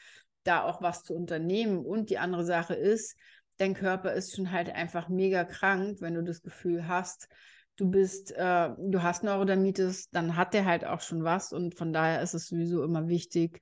da 0.44 0.62
auch 0.62 0.80
was 0.80 1.02
zu 1.02 1.14
unternehmen. 1.14 1.84
Und 1.84 2.08
die 2.08 2.18
andere 2.18 2.44
Sache 2.44 2.74
ist, 2.74 3.16
dein 3.58 3.74
Körper 3.74 4.12
ist 4.12 4.36
schon 4.36 4.52
halt 4.52 4.70
einfach 4.70 5.08
mega 5.08 5.44
krank, 5.44 6.00
wenn 6.00 6.14
du 6.14 6.22
das 6.22 6.40
Gefühl 6.42 6.86
hast, 6.86 7.28
du 7.74 7.90
bist, 7.90 8.30
äh, 8.30 8.70
du 8.78 9.02
hast 9.02 9.24
Neurodermitis, 9.24 10.08
dann 10.10 10.36
hat 10.36 10.54
der 10.54 10.66
halt 10.66 10.84
auch 10.84 11.00
schon 11.00 11.24
was. 11.24 11.52
Und 11.52 11.74
von 11.74 11.92
daher 11.92 12.22
ist 12.22 12.34
es 12.34 12.46
sowieso 12.46 12.84
immer 12.84 13.08
wichtig, 13.08 13.60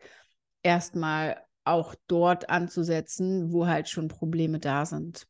erstmal 0.63 1.41
auch 1.65 1.95
dort 2.07 2.51
anzusetzen, 2.51 3.51
wo 3.51 3.67
halt 3.67 3.89
schon 3.89 4.09
Probleme 4.09 4.59
da 4.59 4.85
sind. 4.85 5.27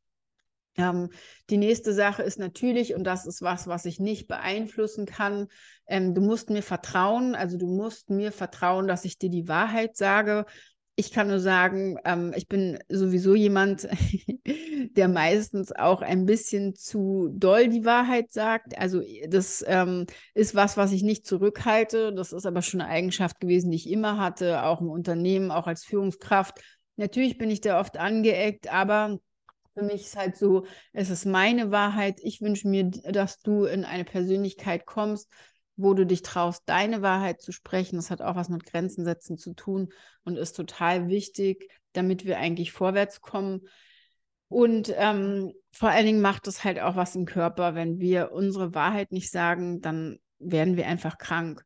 Ähm, 0.76 1.10
die 1.50 1.56
nächste 1.56 1.92
Sache 1.92 2.22
ist 2.22 2.38
natürlich, 2.38 2.94
und 2.94 3.04
das 3.04 3.26
ist 3.26 3.42
was, 3.42 3.66
was 3.66 3.84
ich 3.84 3.98
nicht 4.00 4.28
beeinflussen 4.28 5.06
kann, 5.06 5.48
ähm, 5.86 6.14
du 6.14 6.20
musst 6.20 6.50
mir 6.50 6.62
vertrauen, 6.62 7.34
also 7.34 7.58
du 7.58 7.66
musst 7.66 8.10
mir 8.10 8.32
vertrauen, 8.32 8.86
dass 8.86 9.04
ich 9.04 9.18
dir 9.18 9.30
die 9.30 9.48
Wahrheit 9.48 9.96
sage. 9.96 10.46
Ich 10.96 11.12
kann 11.12 11.28
nur 11.28 11.40
sagen, 11.40 11.96
ähm, 12.04 12.32
ich 12.36 12.46
bin 12.46 12.78
sowieso 12.88 13.34
jemand, 13.34 13.88
der 14.96 15.08
meistens 15.08 15.72
auch 15.72 16.02
ein 16.02 16.26
bisschen 16.26 16.74
zu 16.74 17.30
doll 17.32 17.68
die 17.68 17.84
Wahrheit 17.84 18.32
sagt. 18.32 18.78
Also 18.78 19.02
das 19.28 19.64
ähm, 19.66 20.06
ist 20.34 20.54
was, 20.54 20.76
was 20.76 20.92
ich 20.92 21.02
nicht 21.02 21.26
zurückhalte. 21.26 22.12
Das 22.12 22.32
ist 22.32 22.46
aber 22.46 22.62
schon 22.62 22.80
eine 22.80 22.90
Eigenschaft 22.90 23.40
gewesen, 23.40 23.70
die 23.70 23.76
ich 23.76 23.90
immer 23.90 24.18
hatte, 24.18 24.62
auch 24.64 24.80
im 24.80 24.90
Unternehmen, 24.90 25.50
auch 25.50 25.66
als 25.66 25.84
Führungskraft. 25.84 26.60
Natürlich 26.96 27.38
bin 27.38 27.50
ich 27.50 27.60
da 27.62 27.80
oft 27.80 27.96
angeeckt, 27.96 28.72
aber 28.72 29.18
für 29.80 29.86
mich 29.86 30.02
ist 30.02 30.16
halt 30.16 30.36
so, 30.36 30.66
es 30.92 31.08
ist 31.10 31.24
meine 31.24 31.70
Wahrheit. 31.70 32.20
Ich 32.22 32.42
wünsche 32.42 32.68
mir, 32.68 32.90
dass 32.90 33.40
du 33.40 33.64
in 33.64 33.84
eine 33.84 34.04
Persönlichkeit 34.04 34.84
kommst, 34.84 35.30
wo 35.76 35.94
du 35.94 36.04
dich 36.04 36.22
traust, 36.22 36.62
deine 36.66 37.00
Wahrheit 37.00 37.40
zu 37.40 37.52
sprechen. 37.52 37.96
Das 37.96 38.10
hat 38.10 38.20
auch 38.20 38.36
was 38.36 38.50
mit 38.50 38.66
Grenzen 38.66 39.04
setzen 39.04 39.38
zu 39.38 39.54
tun 39.54 39.88
und 40.24 40.36
ist 40.36 40.52
total 40.52 41.08
wichtig, 41.08 41.70
damit 41.92 42.26
wir 42.26 42.38
eigentlich 42.38 42.72
vorwärts 42.72 43.22
kommen. 43.22 43.62
Und 44.48 44.92
ähm, 44.96 45.52
vor 45.72 45.88
allen 45.88 46.06
Dingen 46.06 46.20
macht 46.20 46.46
es 46.46 46.62
halt 46.62 46.78
auch 46.80 46.96
was 46.96 47.16
im 47.16 47.24
Körper. 47.24 47.74
Wenn 47.74 48.00
wir 48.00 48.32
unsere 48.32 48.74
Wahrheit 48.74 49.12
nicht 49.12 49.30
sagen, 49.30 49.80
dann 49.80 50.18
werden 50.38 50.76
wir 50.76 50.86
einfach 50.86 51.16
krank. 51.16 51.64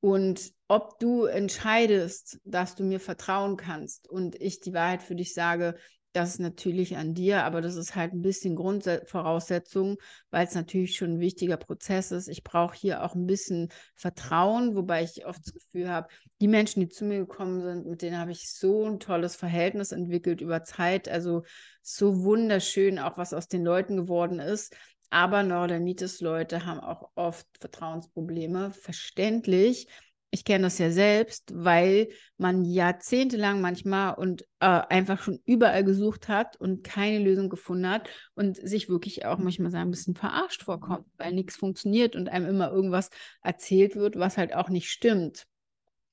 Und 0.00 0.52
ob 0.68 1.00
du 1.00 1.24
entscheidest, 1.24 2.38
dass 2.44 2.76
du 2.76 2.84
mir 2.84 3.00
vertrauen 3.00 3.56
kannst 3.56 4.08
und 4.08 4.40
ich 4.40 4.60
die 4.60 4.72
Wahrheit 4.72 5.02
für 5.02 5.16
dich 5.16 5.34
sage, 5.34 5.74
das 6.16 6.30
ist 6.30 6.40
natürlich 6.40 6.96
an 6.96 7.12
dir, 7.12 7.44
aber 7.44 7.60
das 7.60 7.76
ist 7.76 7.94
halt 7.94 8.14
ein 8.14 8.22
bisschen 8.22 8.56
Grundvoraussetzung, 8.56 9.98
weil 10.30 10.46
es 10.46 10.54
natürlich 10.54 10.96
schon 10.96 11.14
ein 11.14 11.20
wichtiger 11.20 11.58
Prozess 11.58 12.10
ist. 12.10 12.28
Ich 12.28 12.42
brauche 12.42 12.74
hier 12.74 13.04
auch 13.04 13.14
ein 13.14 13.26
bisschen 13.26 13.68
Vertrauen, 13.94 14.74
wobei 14.74 15.02
ich 15.02 15.26
oft 15.26 15.44
das 15.44 15.52
Gefühl 15.52 15.90
habe, 15.90 16.08
die 16.40 16.48
Menschen, 16.48 16.80
die 16.80 16.88
zu 16.88 17.04
mir 17.04 17.18
gekommen 17.18 17.60
sind, 17.60 17.86
mit 17.86 18.00
denen 18.00 18.18
habe 18.18 18.32
ich 18.32 18.50
so 18.50 18.86
ein 18.86 18.98
tolles 18.98 19.36
Verhältnis 19.36 19.92
entwickelt 19.92 20.40
über 20.40 20.64
Zeit. 20.64 21.06
Also 21.06 21.42
so 21.82 22.24
wunderschön, 22.24 22.98
auch 22.98 23.18
was 23.18 23.34
aus 23.34 23.48
den 23.48 23.62
Leuten 23.62 23.98
geworden 23.98 24.38
ist. 24.38 24.74
Aber 25.10 25.42
Neurodermitis-Leute 25.42 26.64
haben 26.64 26.80
auch 26.80 27.10
oft 27.14 27.46
Vertrauensprobleme, 27.60 28.72
verständlich 28.72 29.86
ich 30.30 30.44
kenne 30.44 30.64
das 30.64 30.78
ja 30.78 30.90
selbst, 30.90 31.52
weil 31.54 32.08
man 32.36 32.64
jahrzehntelang 32.64 33.60
manchmal 33.60 34.14
und 34.14 34.42
äh, 34.60 34.66
einfach 34.66 35.22
schon 35.22 35.40
überall 35.44 35.84
gesucht 35.84 36.28
hat 36.28 36.56
und 36.56 36.84
keine 36.84 37.24
Lösung 37.24 37.48
gefunden 37.48 37.88
hat 37.88 38.08
und 38.34 38.56
sich 38.56 38.88
wirklich 38.88 39.24
auch 39.24 39.38
manchmal 39.38 39.70
sagen, 39.70 39.88
ein 39.88 39.92
bisschen 39.92 40.14
verarscht 40.14 40.64
vorkommt, 40.64 41.06
weil 41.16 41.32
nichts 41.32 41.56
funktioniert 41.56 42.16
und 42.16 42.28
einem 42.28 42.46
immer 42.46 42.70
irgendwas 42.70 43.10
erzählt 43.42 43.96
wird, 43.96 44.18
was 44.18 44.36
halt 44.36 44.54
auch 44.54 44.68
nicht 44.68 44.90
stimmt. 44.90 45.46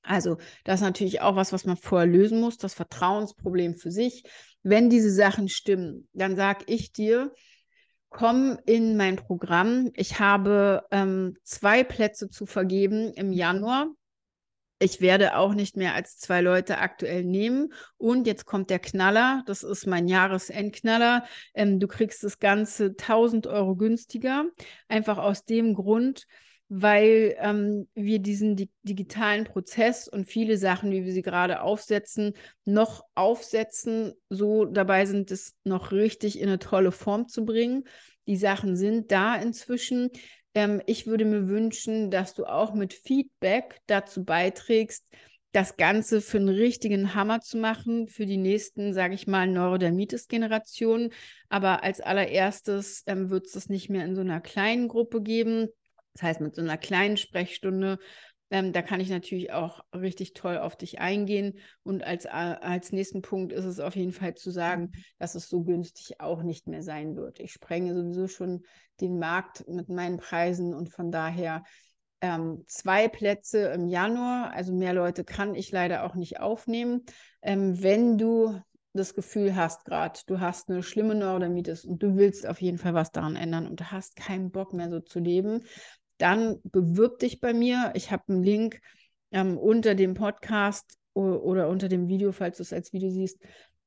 Also 0.02 0.36
das 0.64 0.80
ist 0.80 0.84
natürlich 0.86 1.20
auch 1.20 1.34
was, 1.34 1.52
was 1.52 1.64
man 1.64 1.76
vorher 1.76 2.06
lösen 2.06 2.40
muss, 2.40 2.58
das 2.58 2.74
Vertrauensproblem 2.74 3.76
für 3.76 3.90
sich. 3.90 4.22
Wenn 4.62 4.90
diese 4.90 5.10
Sachen 5.10 5.48
stimmen, 5.48 6.08
dann 6.12 6.36
sage 6.36 6.64
ich 6.66 6.92
dir, 6.92 7.32
komm 8.10 8.58
in 8.64 8.96
mein 8.96 9.16
Programm. 9.16 9.90
Ich 9.94 10.20
habe 10.20 10.84
ähm, 10.90 11.36
zwei 11.42 11.82
Plätze 11.84 12.30
zu 12.30 12.46
vergeben 12.46 13.12
im 13.14 13.32
Januar. 13.32 13.88
Ich 14.84 15.00
werde 15.00 15.38
auch 15.38 15.54
nicht 15.54 15.78
mehr 15.78 15.94
als 15.94 16.18
zwei 16.18 16.42
Leute 16.42 16.76
aktuell 16.76 17.24
nehmen. 17.24 17.72
Und 17.96 18.26
jetzt 18.26 18.44
kommt 18.44 18.68
der 18.68 18.78
Knaller. 18.78 19.42
Das 19.46 19.62
ist 19.62 19.86
mein 19.86 20.08
Jahresendknaller. 20.08 21.24
Ähm, 21.54 21.80
du 21.80 21.88
kriegst 21.88 22.22
das 22.22 22.38
Ganze 22.38 22.94
1000 22.94 23.46
Euro 23.46 23.76
günstiger. 23.76 24.44
Einfach 24.86 25.16
aus 25.16 25.46
dem 25.46 25.72
Grund, 25.72 26.26
weil 26.68 27.34
ähm, 27.38 27.88
wir 27.94 28.18
diesen 28.18 28.56
di 28.56 28.68
digitalen 28.82 29.44
Prozess 29.44 30.06
und 30.06 30.26
viele 30.26 30.58
Sachen, 30.58 30.90
wie 30.90 31.06
wir 31.06 31.12
sie 31.14 31.22
gerade 31.22 31.62
aufsetzen, 31.62 32.34
noch 32.66 33.06
aufsetzen, 33.14 34.12
so 34.28 34.66
dabei 34.66 35.06
sind, 35.06 35.30
es 35.30 35.54
noch 35.64 35.92
richtig 35.92 36.38
in 36.38 36.48
eine 36.48 36.58
tolle 36.58 36.92
Form 36.92 37.26
zu 37.26 37.46
bringen. 37.46 37.84
Die 38.26 38.36
Sachen 38.36 38.76
sind 38.76 39.10
da 39.10 39.34
inzwischen. 39.36 40.10
Ähm, 40.54 40.80
ich 40.86 41.06
würde 41.06 41.24
mir 41.24 41.48
wünschen, 41.48 42.10
dass 42.10 42.34
du 42.34 42.44
auch 42.44 42.74
mit 42.74 42.94
Feedback 42.94 43.80
dazu 43.86 44.24
beiträgst, 44.24 45.04
das 45.52 45.76
Ganze 45.76 46.20
für 46.20 46.38
einen 46.38 46.48
richtigen 46.48 47.14
Hammer 47.14 47.40
zu 47.40 47.58
machen, 47.58 48.08
für 48.08 48.26
die 48.26 48.36
nächsten, 48.36 48.92
sage 48.92 49.14
ich 49.14 49.28
mal, 49.28 49.46
Neurodermitis-Generationen. 49.46 51.12
Aber 51.48 51.84
als 51.84 52.00
allererstes 52.00 53.04
ähm, 53.06 53.30
wird 53.30 53.46
es 53.46 53.52
das 53.52 53.68
nicht 53.68 53.88
mehr 53.88 54.04
in 54.04 54.16
so 54.16 54.20
einer 54.20 54.40
kleinen 54.40 54.88
Gruppe 54.88 55.22
geben. 55.22 55.68
Das 56.14 56.22
heißt, 56.22 56.40
mit 56.40 56.56
so 56.56 56.62
einer 56.62 56.76
kleinen 56.76 57.16
Sprechstunde, 57.16 57.98
ähm, 58.54 58.72
da 58.72 58.82
kann 58.82 59.00
ich 59.00 59.10
natürlich 59.10 59.52
auch 59.52 59.80
richtig 59.92 60.32
toll 60.32 60.58
auf 60.58 60.76
dich 60.76 61.00
eingehen. 61.00 61.58
Und 61.82 62.04
als, 62.04 62.24
äh, 62.24 62.28
als 62.28 62.92
nächsten 62.92 63.20
Punkt 63.20 63.52
ist 63.52 63.64
es 63.64 63.80
auf 63.80 63.96
jeden 63.96 64.12
Fall 64.12 64.34
zu 64.34 64.52
sagen, 64.52 64.92
dass 65.18 65.34
es 65.34 65.48
so 65.48 65.64
günstig 65.64 66.20
auch 66.20 66.44
nicht 66.44 66.68
mehr 66.68 66.84
sein 66.84 67.16
wird. 67.16 67.40
Ich 67.40 67.50
sprenge 67.50 67.96
sowieso 67.96 68.28
schon 68.28 68.64
den 69.00 69.18
Markt 69.18 69.66
mit 69.66 69.88
meinen 69.88 70.18
Preisen 70.18 70.72
und 70.72 70.88
von 70.88 71.10
daher 71.10 71.64
ähm, 72.20 72.62
zwei 72.68 73.08
Plätze 73.08 73.70
im 73.70 73.88
Januar. 73.88 74.52
Also 74.52 74.72
mehr 74.72 74.94
Leute 74.94 75.24
kann 75.24 75.56
ich 75.56 75.72
leider 75.72 76.04
auch 76.04 76.14
nicht 76.14 76.38
aufnehmen. 76.38 77.02
Ähm, 77.42 77.82
wenn 77.82 78.18
du 78.18 78.60
das 78.92 79.14
Gefühl 79.14 79.56
hast 79.56 79.84
gerade, 79.84 80.20
du 80.28 80.38
hast 80.38 80.70
eine 80.70 80.84
schlimme 80.84 81.16
Neurodermitis 81.16 81.84
und 81.84 82.00
du 82.04 82.14
willst 82.14 82.46
auf 82.46 82.62
jeden 82.62 82.78
Fall 82.78 82.94
was 82.94 83.10
daran 83.10 83.34
ändern 83.34 83.66
und 83.66 83.80
du 83.80 83.90
hast 83.90 84.14
keinen 84.14 84.52
Bock 84.52 84.72
mehr 84.72 84.90
so 84.90 85.00
zu 85.00 85.18
leben, 85.18 85.64
dann 86.18 86.60
bewirb 86.64 87.18
dich 87.18 87.40
bei 87.40 87.52
mir. 87.52 87.92
Ich 87.94 88.10
habe 88.10 88.24
einen 88.28 88.42
Link 88.42 88.80
ähm, 89.32 89.58
unter 89.58 89.94
dem 89.94 90.14
Podcast 90.14 90.98
oder 91.14 91.68
unter 91.68 91.88
dem 91.88 92.08
Video, 92.08 92.32
falls 92.32 92.56
du 92.56 92.62
es 92.62 92.72
als 92.72 92.92
Video 92.92 93.10
siehst, 93.10 93.40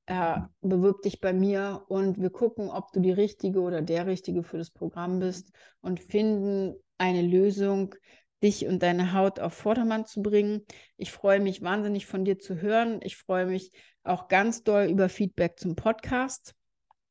äh, 0.06 0.38
bewirb 0.62 1.02
dich 1.02 1.20
bei 1.20 1.34
mir 1.34 1.84
und 1.90 2.22
wir 2.22 2.30
gucken, 2.30 2.70
ob 2.70 2.92
du 2.94 3.02
die 3.02 3.12
Richtige 3.12 3.60
oder 3.60 3.82
der 3.82 4.08
Richtige 4.08 4.44
für 4.44 4.58
das 4.58 4.72
Programm 4.72 5.20
bist 5.20 5.52
und 5.82 6.00
finden 6.00 6.76
eine 6.98 7.22
Lösung, 7.22 7.94
dich 8.42 8.68
und 8.68 8.84
deine 8.84 9.14
Haut 9.14 9.40
auf 9.40 9.54
Vordermann 9.54 10.06
zu 10.06 10.22
bringen. 10.22 10.66
Ich 10.96 11.12
freue 11.12 11.40
mich 11.40 11.62
wahnsinnig 11.62 12.06
von 12.06 12.24
dir 12.24 12.40
zu 12.40 12.62
hören. 12.62 13.00
Ich 13.02 13.18
freue 13.18 13.48
mich 13.48 13.72
auch 14.04 14.28
ganz 14.28 14.64
doll 14.64 14.86
über 14.86 15.10
Feedback 15.10 15.60
zum 15.60 15.76
Podcast, 15.76 16.56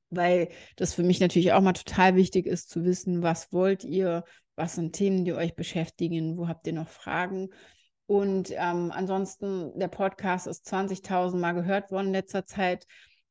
weil 0.09 0.49
das 0.77 0.95
für 0.95 1.03
mich 1.03 1.21
natürlich 1.21 1.53
auch 1.53 1.61
mal 1.61 1.73
total 1.73 2.17
wichtig 2.17 2.47
ist 2.47 2.71
zu 2.71 2.85
wissen, 2.85 3.23
was 3.23 3.53
wollt 3.53 3.85
ihr, 3.85 4.25
was 4.57 4.75
sind 4.75 4.95
Themen, 4.95 5.25
die 5.25 5.35
euch 5.35 5.55
beschäftigen, 5.55 6.37
wo 6.37 6.49
habt 6.49 6.67
ihr 6.67 6.73
noch 6.73 6.89
Fragen. 6.89 7.51
Und 8.07 8.51
ähm, 8.53 8.93
ansonsten, 8.93 9.79
der 9.79 9.89
Podcast 9.89 10.47
ist 10.47 10.67
20.000 10.73 11.37
Mal 11.37 11.53
gehört 11.53 11.91
worden 11.91 12.09
in 12.09 12.13
letzter 12.13 12.47
Zeit. 12.47 12.87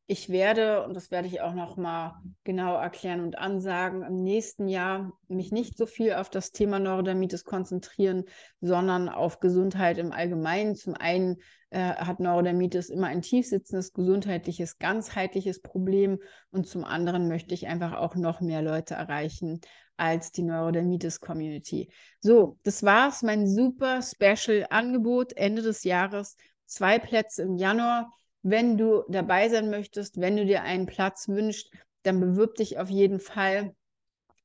Ich 0.07 0.29
werde, 0.29 0.83
und 0.83 0.93
das 0.93 1.09
werde 1.09 1.27
ich 1.27 1.41
auch 1.41 1.55
noch 1.55 1.77
mal 1.77 2.21
genau 2.43 2.75
erklären 2.75 3.21
und 3.21 3.39
ansagen, 3.39 4.03
im 4.03 4.21
nächsten 4.21 4.67
Jahr 4.67 5.13
mich 5.27 5.51
nicht 5.51 5.77
so 5.77 5.87
viel 5.87 6.13
auf 6.13 6.29
das 6.29 6.51
Thema 6.51 6.77
Neurodermitis 6.77 7.43
konzentrieren, 7.43 8.25
sondern 8.61 9.09
auf 9.09 9.39
Gesundheit 9.39 9.97
im 9.97 10.11
Allgemeinen. 10.11 10.75
Zum 10.75 10.93
einen 10.93 11.37
äh, 11.71 11.79
hat 11.79 12.19
Neurodermitis 12.19 12.89
immer 12.89 13.07
ein 13.07 13.23
tiefsitzendes 13.23 13.93
gesundheitliches, 13.93 14.77
ganzheitliches 14.77 15.63
Problem 15.63 16.19
und 16.51 16.67
zum 16.67 16.83
anderen 16.83 17.27
möchte 17.27 17.55
ich 17.55 17.65
einfach 17.65 17.93
auch 17.93 18.13
noch 18.13 18.41
mehr 18.41 18.61
Leute 18.61 18.93
erreichen 18.93 19.61
als 19.97 20.31
die 20.31 20.43
Neurodermitis-Community. 20.43 21.89
So, 22.19 22.57
das 22.63 22.83
war's, 22.83 23.21
mein 23.21 23.47
super 23.47 24.01
Special-Angebot 24.01 25.33
Ende 25.37 25.61
des 25.61 25.83
Jahres. 25.83 26.35
Zwei 26.65 26.99
Plätze 26.99 27.43
im 27.43 27.57
Januar 27.57 28.11
wenn 28.47 28.77
du 28.77 29.03
dabei 29.09 29.49
sein 29.49 29.71
möchtest, 29.71 30.21
wenn 30.21 30.37
du 30.37 30.45
dir 30.45 30.61
einen 30.61 30.85
Platz 30.85 31.27
wünschst, 31.27 31.71
dann 32.03 32.19
bewirb 32.19 32.53
dich 32.55 32.77
auf 32.77 32.91
jeden 32.91 33.19
Fall. 33.19 33.75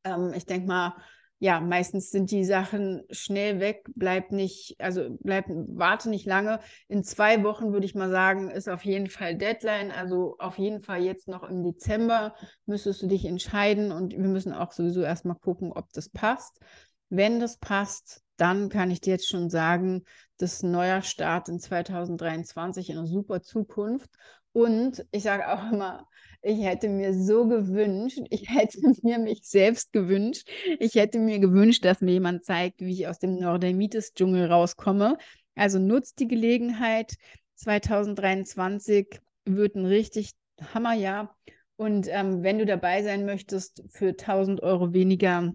Ähm, 0.05 0.33
ich 0.35 0.47
denke 0.47 0.67
mal, 0.67 0.97
ja, 1.43 1.59
meistens 1.59 2.11
sind 2.11 2.31
die 2.31 2.45
Sachen 2.45 3.03
schnell 3.11 3.61
weg, 3.61 3.89
bleib 3.95 4.31
nicht, 4.31 4.77
also 4.79 5.17
bleib, 5.21 5.47
warte 5.49 6.11
nicht 6.11 6.27
lange. 6.27 6.61
In 6.87 7.03
zwei 7.03 7.43
Wochen 7.43 7.73
würde 7.73 7.87
ich 7.87 7.95
mal 7.95 8.11
sagen, 8.11 8.51
ist 8.51 8.69
auf 8.69 8.85
jeden 8.85 9.09
Fall 9.09 9.37
Deadline. 9.37 9.91
Also 9.91 10.37
auf 10.39 10.59
jeden 10.59 10.83
Fall 10.83 11.03
jetzt 11.03 11.29
noch 11.29 11.43
im 11.43 11.65
Dezember 11.65 12.35
müsstest 12.67 13.01
du 13.01 13.07
dich 13.07 13.25
entscheiden 13.25 13.91
und 13.91 14.13
wir 14.13 14.29
müssen 14.29 14.53
auch 14.53 14.73
sowieso 14.73 15.01
erstmal 15.01 15.37
gucken, 15.37 15.73
ob 15.73 15.91
das 15.95 16.11
passt. 16.11 16.61
Wenn 17.09 17.41
das 17.41 17.57
passt, 17.57 18.23
dann 18.37 18.69
kann 18.69 18.91
ich 18.91 19.01
dir 19.01 19.15
jetzt 19.15 19.29
schon 19.29 19.49
sagen, 19.49 20.05
das 20.37 20.63
neuer 20.63 21.01
Start 21.01 21.49
in 21.49 21.59
2023 21.59 22.91
in 22.91 22.99
einer 22.99 23.07
super 23.07 23.41
Zukunft. 23.41 24.11
Und 24.53 25.07
ich 25.11 25.23
sage 25.23 25.49
auch 25.49 25.73
immer, 25.73 26.07
ich 26.43 26.65
hätte 26.65 26.89
mir 26.89 27.15
so 27.15 27.47
gewünscht, 27.47 28.21
ich 28.31 28.49
hätte 28.49 28.79
mir 29.03 29.19
mich 29.19 29.43
selbst 29.45 29.93
gewünscht, 29.93 30.49
ich 30.79 30.95
hätte 30.95 31.19
mir 31.19 31.39
gewünscht, 31.39 31.85
dass 31.85 32.01
mir 32.01 32.13
jemand 32.13 32.45
zeigt, 32.45 32.81
wie 32.81 32.93
ich 32.93 33.09
aus 33.09 33.19
dem 33.19 33.37
Nordemitis-Dschungel 33.37 34.47
rauskomme. 34.47 35.19
Also 35.55 35.79
nutzt 35.79 36.19
die 36.21 36.29
Gelegenheit. 36.29 37.15
2023 37.57 39.21
wird 39.45 39.75
ein 39.75 39.85
richtig 39.85 40.33
Hammerjahr. 40.73 41.37
Und 41.77 42.09
ähm, 42.11 42.43
wenn 42.43 42.59
du 42.59 42.67
dabei 42.67 43.03
sein 43.03 43.25
möchtest 43.25 43.83
für 43.89 44.09
1000 44.11 44.63
Euro 44.63 44.93
weniger, 44.93 45.53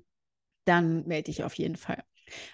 dann 0.65 1.05
melde 1.07 1.25
dich 1.25 1.43
auf 1.43 1.53
jeden 1.55 1.75
Fall. 1.75 2.03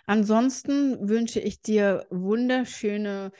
Ansonsten 0.05 1.07
wünsche 1.07 1.39
ich 1.39 1.61
dir 1.61 2.05
wunderschöne 2.09 3.31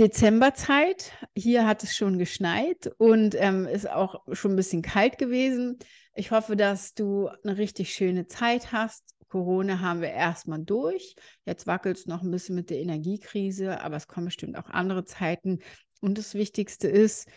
Dezemberzeit. 0.00 1.12
Hier 1.36 1.66
hat 1.66 1.82
es 1.82 1.94
schon 1.94 2.18
geschneit 2.18 2.90
und 2.98 3.34
ähm, 3.38 3.66
ist 3.66 3.88
auch 3.88 4.22
schon 4.32 4.52
ein 4.52 4.56
bisschen 4.56 4.82
kalt 4.82 5.18
gewesen. 5.18 5.78
Ich 6.14 6.30
hoffe, 6.30 6.56
dass 6.56 6.94
du 6.94 7.28
eine 7.44 7.58
richtig 7.58 7.92
schöne 7.92 8.26
Zeit 8.26 8.72
hast. 8.72 9.04
Corona 9.28 9.80
haben 9.80 10.00
wir 10.00 10.10
erstmal 10.10 10.60
durch. 10.60 11.14
Jetzt 11.46 11.66
wackelt 11.66 11.96
es 11.96 12.06
noch 12.06 12.22
ein 12.22 12.30
bisschen 12.30 12.54
mit 12.54 12.70
der 12.70 12.80
Energiekrise, 12.80 13.80
aber 13.80 13.96
es 13.96 14.08
kommen 14.08 14.26
bestimmt 14.26 14.58
auch 14.58 14.68
andere 14.68 15.04
Zeiten. 15.04 15.60
Und 16.00 16.18
das 16.18 16.34
Wichtigste 16.34 16.88
ist, 16.88 17.28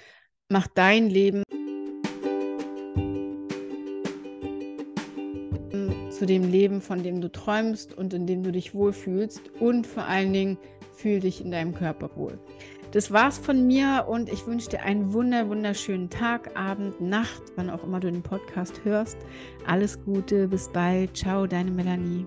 mach 0.50 0.68
dein 0.68 1.10
Leben 1.10 1.44
zu 6.10 6.26
dem 6.26 6.50
Leben, 6.50 6.82
von 6.82 7.04
dem 7.04 7.20
du 7.20 7.30
träumst 7.30 7.94
und 7.94 8.14
in 8.14 8.26
dem 8.26 8.42
du 8.42 8.52
dich 8.54 8.74
wohlfühlst 8.74 9.52
und 9.60 9.86
vor 9.86 10.06
allen 10.06 10.32
Dingen 10.32 10.58
fühl 10.96 11.20
dich 11.20 11.42
in 11.42 11.52
deinem 11.52 11.74
Körper 11.74 12.10
wohl. 12.16 12.40
Das 12.92 13.12
war's 13.12 13.38
von 13.38 13.68
mir 13.68 14.06
und 14.08 14.30
ich 14.32 14.48
wünsche 14.48 14.70
dir 14.70 14.82
einen 14.84 15.12
wunder, 15.12 15.50
wunderschönen 15.50 16.10
Tag, 16.10 16.58
Abend, 16.58 17.02
Nacht, 17.02 17.44
wann 17.58 17.70
auch 17.70 17.84
immer 17.84 18.00
du 18.00 18.10
den 18.10 18.24
Podcast 18.24 18.82
hörst. 18.86 19.18
Alles 19.68 20.02
Gute, 20.06 20.48
bis 20.48 20.70
bald. 20.70 21.18
Ciao, 21.18 21.46
deine 21.46 21.72
Melanie. 21.72 22.26